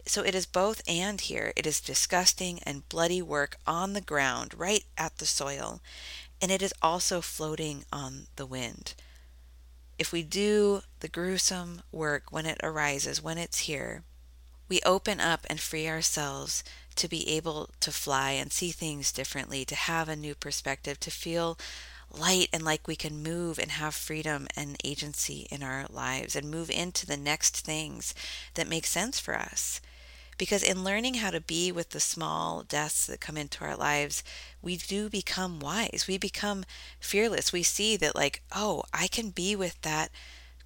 So 0.06 0.22
it 0.22 0.34
is 0.34 0.44
both 0.44 0.82
and 0.86 1.20
here. 1.20 1.54
It 1.56 1.66
is 1.66 1.80
disgusting 1.80 2.60
and 2.64 2.88
bloody 2.90 3.22
work 3.22 3.56
on 3.66 3.94
the 3.94 4.02
ground, 4.02 4.52
right 4.56 4.84
at 4.98 5.16
the 5.16 5.26
soil, 5.26 5.80
and 6.40 6.50
it 6.50 6.62
is 6.62 6.74
also 6.82 7.20
floating 7.20 7.84
on 7.92 8.26
the 8.36 8.46
wind. 8.46 8.94
If 9.98 10.12
we 10.12 10.22
do 10.22 10.82
the 11.00 11.08
gruesome 11.08 11.82
work 11.92 12.24
when 12.30 12.46
it 12.46 12.58
arises, 12.62 13.22
when 13.22 13.38
it's 13.38 13.60
here, 13.60 14.02
we 14.68 14.80
open 14.84 15.20
up 15.20 15.46
and 15.48 15.60
free 15.60 15.88
ourselves 15.88 16.64
to 16.96 17.08
be 17.08 17.28
able 17.28 17.70
to 17.80 17.92
fly 17.92 18.32
and 18.32 18.52
see 18.52 18.70
things 18.70 19.12
differently, 19.12 19.64
to 19.64 19.74
have 19.74 20.08
a 20.08 20.16
new 20.16 20.34
perspective, 20.34 20.98
to 21.00 21.10
feel 21.10 21.58
light 22.10 22.48
and 22.52 22.64
like 22.64 22.86
we 22.86 22.96
can 22.96 23.22
move 23.22 23.58
and 23.58 23.72
have 23.72 23.94
freedom 23.94 24.46
and 24.56 24.76
agency 24.84 25.46
in 25.50 25.62
our 25.62 25.86
lives 25.90 26.36
and 26.36 26.50
move 26.50 26.70
into 26.70 27.06
the 27.06 27.16
next 27.16 27.58
things 27.60 28.14
that 28.54 28.68
make 28.68 28.86
sense 28.86 29.18
for 29.18 29.34
us. 29.34 29.80
Because 30.38 30.62
in 30.62 30.84
learning 30.84 31.14
how 31.14 31.30
to 31.30 31.40
be 31.40 31.70
with 31.70 31.90
the 31.90 32.00
small 32.00 32.62
deaths 32.62 33.06
that 33.06 33.20
come 33.20 33.36
into 33.36 33.64
our 33.64 33.76
lives, 33.76 34.24
we 34.60 34.76
do 34.76 35.08
become 35.08 35.60
wise. 35.60 36.06
We 36.08 36.18
become 36.18 36.64
fearless. 36.98 37.52
We 37.52 37.62
see 37.62 37.96
that, 37.98 38.16
like, 38.16 38.42
oh, 38.54 38.82
I 38.92 39.06
can 39.06 39.30
be 39.30 39.54
with 39.54 39.80
that 39.82 40.10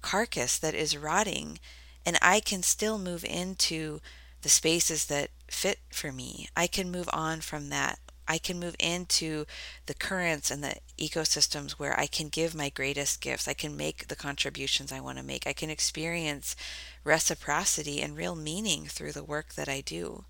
carcass 0.01 0.57
that 0.57 0.73
is 0.73 0.97
rotting 0.97 1.59
and 2.05 2.17
I 2.21 2.39
can 2.39 2.63
still 2.63 2.97
move 2.97 3.23
into 3.25 3.99
the 4.41 4.49
spaces 4.49 5.05
that 5.05 5.29
fit 5.47 5.79
for 5.91 6.11
me. 6.11 6.47
I 6.55 6.67
can 6.67 6.91
move 6.91 7.09
on 7.11 7.41
from 7.41 7.69
that. 7.69 7.99
I 8.29 8.37
can 8.37 8.59
move 8.59 8.75
into 8.79 9.45
the 9.87 9.95
currents 9.95 10.51
and 10.51 10.63
the 10.63 10.75
ecosystems 10.99 11.71
where 11.71 11.99
I 11.99 12.05
can 12.05 12.29
give 12.29 12.53
my 12.53 12.69
greatest 12.69 13.21
gifts. 13.21 13.47
I 13.47 13.55
can 13.55 13.75
make 13.75 14.07
the 14.07 14.15
contributions 14.15 14.91
I 14.91 14.99
want 14.99 15.17
to 15.17 15.23
make. 15.23 15.47
I 15.47 15.53
can 15.53 15.71
experience 15.71 16.55
reciprocity 17.03 18.01
and 18.01 18.15
real 18.15 18.35
meaning 18.35 18.85
through 18.85 19.13
the 19.13 19.23
work 19.23 19.55
that 19.55 19.67
I 19.67 19.81
do. 19.81 20.25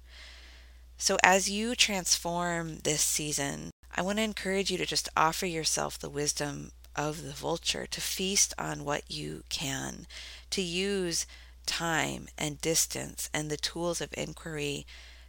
So, 0.97 1.17
as 1.21 1.49
you 1.49 1.75
transform 1.75 2.79
this 2.79 3.01
season, 3.01 3.71
I 3.95 4.01
want 4.01 4.17
to 4.17 4.23
encourage 4.23 4.71
you 4.71 4.77
to 4.77 4.85
just 4.85 5.09
offer 5.17 5.45
yourself 5.45 5.99
the 5.99 6.09
wisdom 6.09 6.71
of 6.95 7.23
the 7.23 7.33
vulture, 7.33 7.85
to 7.85 8.01
feast 8.01 8.53
on 8.57 8.85
what 8.85 9.09
you 9.11 9.43
can, 9.49 10.07
to 10.51 10.61
use 10.61 11.25
time 11.65 12.27
and 12.37 12.61
distance 12.61 13.29
and 13.33 13.49
the 13.49 13.57
tools 13.57 14.01
of 14.01 14.09
inquiry 14.13 14.85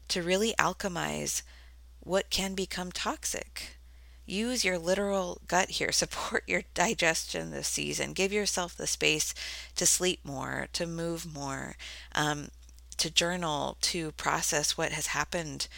to 0.09 0.23
really 0.23 0.55
alchemize 0.59 1.43
what 2.11 2.29
can 2.29 2.55
become 2.55 2.91
toxic. 2.91 3.77
Use 4.27 4.65
your 4.65 4.79
literal 4.79 5.41
gut 5.47 5.71
here. 5.71 5.93
Support 6.03 6.43
your 6.49 6.63
digestion 6.75 7.53
this 7.53 7.69
season. 7.69 8.15
Give 8.15 8.33
yourself 8.33 8.77
the 8.77 8.89
space 8.89 9.33
to 9.77 9.87
sleep 9.87 10.19
more, 10.25 10.67
to 10.73 10.87
move 10.87 11.33
more, 11.33 11.77
um, 12.17 12.49
to 12.97 13.11
journal, 13.11 13.77
to 13.83 14.11
process 14.13 14.77
what 14.77 14.91
has 14.91 15.09
happened 15.09 15.69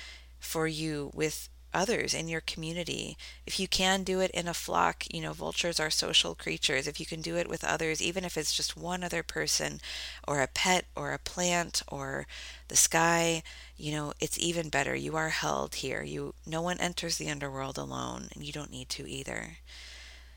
for 0.41 0.67
you 0.67 1.11
with 1.15 1.51
others 1.75 2.15
in 2.15 2.29
your 2.29 2.41
community. 2.41 3.17
If 3.47 3.59
you 3.59 3.69
can 3.69 4.03
do 4.03 4.21
it 4.21 4.31
in 4.33 4.49
a 4.49 4.55
flock, 4.55 5.05
you 5.13 5.21
know, 5.21 5.33
vultures 5.33 5.81
are 5.81 5.91
social 5.91 6.35
creatures. 6.35 6.87
If 6.87 7.01
you 7.01 7.07
can 7.07 7.21
do 7.21 7.37
it 7.37 7.49
with 7.49 7.65
others, 7.65 8.03
even 8.03 8.25
if 8.25 8.37
it's 8.37 8.55
just 8.55 8.77
one 8.77 9.03
other 9.03 9.23
person 9.23 9.81
or 10.27 10.41
a 10.41 10.47
pet 10.47 10.87
or 10.97 11.13
a 11.13 11.19
plant 11.19 11.83
or 11.89 12.27
the 12.69 12.77
sky, 12.77 13.43
you 13.77 13.93
know, 13.93 14.13
it's 14.21 14.39
even 14.39 14.69
better. 14.69 14.95
You 14.95 15.17
are 15.17 15.31
held 15.31 15.77
here. 15.77 16.03
You 16.03 16.35
no 16.47 16.63
one 16.63 16.79
enters 16.79 17.19
the 17.19 17.31
underworld 17.31 17.79
alone 17.79 18.29
and 18.35 18.45
you 18.45 18.53
don't 18.53 18.71
need 18.71 18.89
to 18.91 19.09
either. 19.09 19.59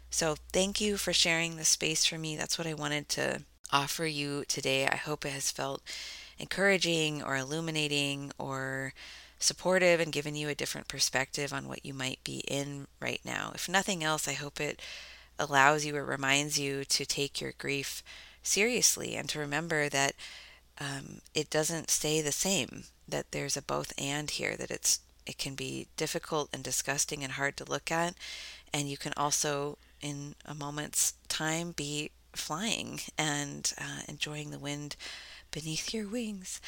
So, 0.09 0.35
thank 0.53 0.79
you 0.79 0.97
for 0.97 1.11
sharing 1.11 1.57
this 1.57 1.69
space 1.69 2.05
for 2.05 2.17
me. 2.17 2.37
That's 2.37 2.57
what 2.57 2.67
I 2.67 2.73
wanted 2.73 3.09
to 3.09 3.41
offer 3.71 4.05
you 4.05 4.45
today. 4.47 4.87
I 4.87 4.95
hope 4.95 5.25
it 5.25 5.33
has 5.33 5.51
felt 5.51 5.81
encouraging 6.37 7.23
or 7.23 7.35
illuminating 7.35 8.31
or 8.37 8.93
supportive 9.39 9.99
and 9.99 10.11
given 10.11 10.35
you 10.35 10.49
a 10.49 10.55
different 10.55 10.87
perspective 10.87 11.53
on 11.53 11.67
what 11.67 11.85
you 11.85 11.93
might 11.93 12.23
be 12.23 12.43
in 12.47 12.87
right 12.99 13.21
now. 13.23 13.51
If 13.53 13.69
nothing 13.69 14.03
else, 14.03 14.27
I 14.27 14.33
hope 14.33 14.59
it 14.59 14.81
allows 15.37 15.85
you 15.85 15.95
or 15.95 16.05
reminds 16.05 16.57
you 16.57 16.85
to 16.85 17.05
take 17.05 17.41
your 17.41 17.53
grief 17.57 18.01
seriously 18.41 19.15
and 19.15 19.27
to 19.29 19.39
remember 19.39 19.89
that 19.89 20.13
um, 20.79 21.21
it 21.33 21.49
doesn't 21.49 21.89
stay 21.89 22.21
the 22.21 22.31
same, 22.31 22.85
that 23.07 23.31
there's 23.31 23.57
a 23.57 23.61
both 23.61 23.93
and 23.97 24.29
here, 24.29 24.55
that 24.55 24.71
it's 24.71 24.99
it 25.25 25.37
can 25.39 25.55
be 25.55 25.87
difficult 25.97 26.49
and 26.53 26.63
disgusting 26.63 27.23
and 27.23 27.33
hard 27.33 27.57
to 27.57 27.65
look 27.65 27.91
at, 27.91 28.13
and 28.71 28.87
you 28.87 28.95
can 28.95 29.11
also, 29.17 29.77
in 29.99 30.35
a 30.45 30.53
moment's 30.53 31.15
time, 31.27 31.71
be 31.71 32.11
flying 32.33 32.99
and 33.17 33.73
uh, 33.79 34.01
enjoying 34.07 34.51
the 34.51 34.59
wind 34.59 34.95
beneath 35.55 35.93
your 35.93 36.05
wings. 36.05 36.59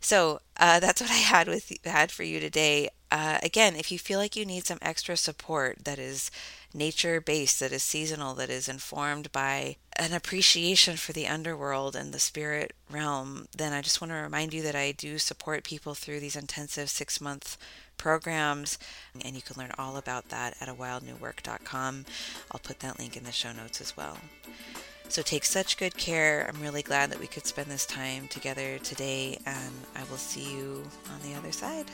So 0.00 0.40
uh, 0.56 0.80
that's 0.80 1.00
what 1.00 1.10
I 1.10 1.14
had 1.14 1.46
with 1.46 1.72
had 1.84 2.10
for 2.10 2.24
you 2.24 2.40
today. 2.40 2.90
Uh, 3.10 3.38
again, 3.42 3.76
if 3.76 3.92
you 3.92 3.98
feel 3.98 4.18
like 4.18 4.34
you 4.34 4.44
need 4.44 4.66
some 4.66 4.78
extra 4.82 5.16
support 5.16 5.84
that 5.84 5.98
is 5.98 6.30
nature 6.74 7.20
based, 7.20 7.60
that 7.60 7.70
is 7.70 7.84
seasonal, 7.84 8.34
that 8.34 8.50
is 8.50 8.68
informed 8.68 9.30
by 9.30 9.76
an 9.96 10.12
appreciation 10.12 10.96
for 10.96 11.12
the 11.12 11.28
underworld 11.28 11.94
and 11.94 12.12
the 12.12 12.18
spirit 12.18 12.72
realm, 12.90 13.46
then 13.56 13.72
I 13.72 13.80
just 13.80 14.00
want 14.00 14.10
to 14.10 14.16
remind 14.16 14.52
you 14.52 14.62
that 14.62 14.74
I 14.74 14.90
do 14.90 15.18
support 15.18 15.62
people 15.62 15.94
through 15.94 16.18
these 16.18 16.36
intensive 16.36 16.90
six 16.90 17.20
month 17.20 17.56
programs, 17.96 18.78
and 19.24 19.36
you 19.36 19.42
can 19.42 19.56
learn 19.56 19.72
all 19.78 19.96
about 19.96 20.30
that 20.30 20.56
at 20.60 20.68
a 20.68 20.74
awildnewwork.com. 20.74 22.06
I'll 22.50 22.60
put 22.60 22.80
that 22.80 22.98
link 22.98 23.16
in 23.16 23.22
the 23.22 23.30
show 23.30 23.52
notes 23.52 23.80
as 23.80 23.96
well. 23.96 24.18
So 25.12 25.20
take 25.20 25.44
such 25.44 25.76
good 25.76 25.94
care. 25.98 26.48
I'm 26.48 26.62
really 26.62 26.80
glad 26.80 27.10
that 27.10 27.20
we 27.20 27.26
could 27.26 27.44
spend 27.44 27.70
this 27.70 27.84
time 27.84 28.28
together 28.28 28.78
today, 28.78 29.38
and 29.44 29.74
I 29.94 30.04
will 30.04 30.16
see 30.16 30.54
you 30.54 30.82
on 31.12 31.20
the 31.20 31.36
other 31.36 31.52
side. 31.52 31.84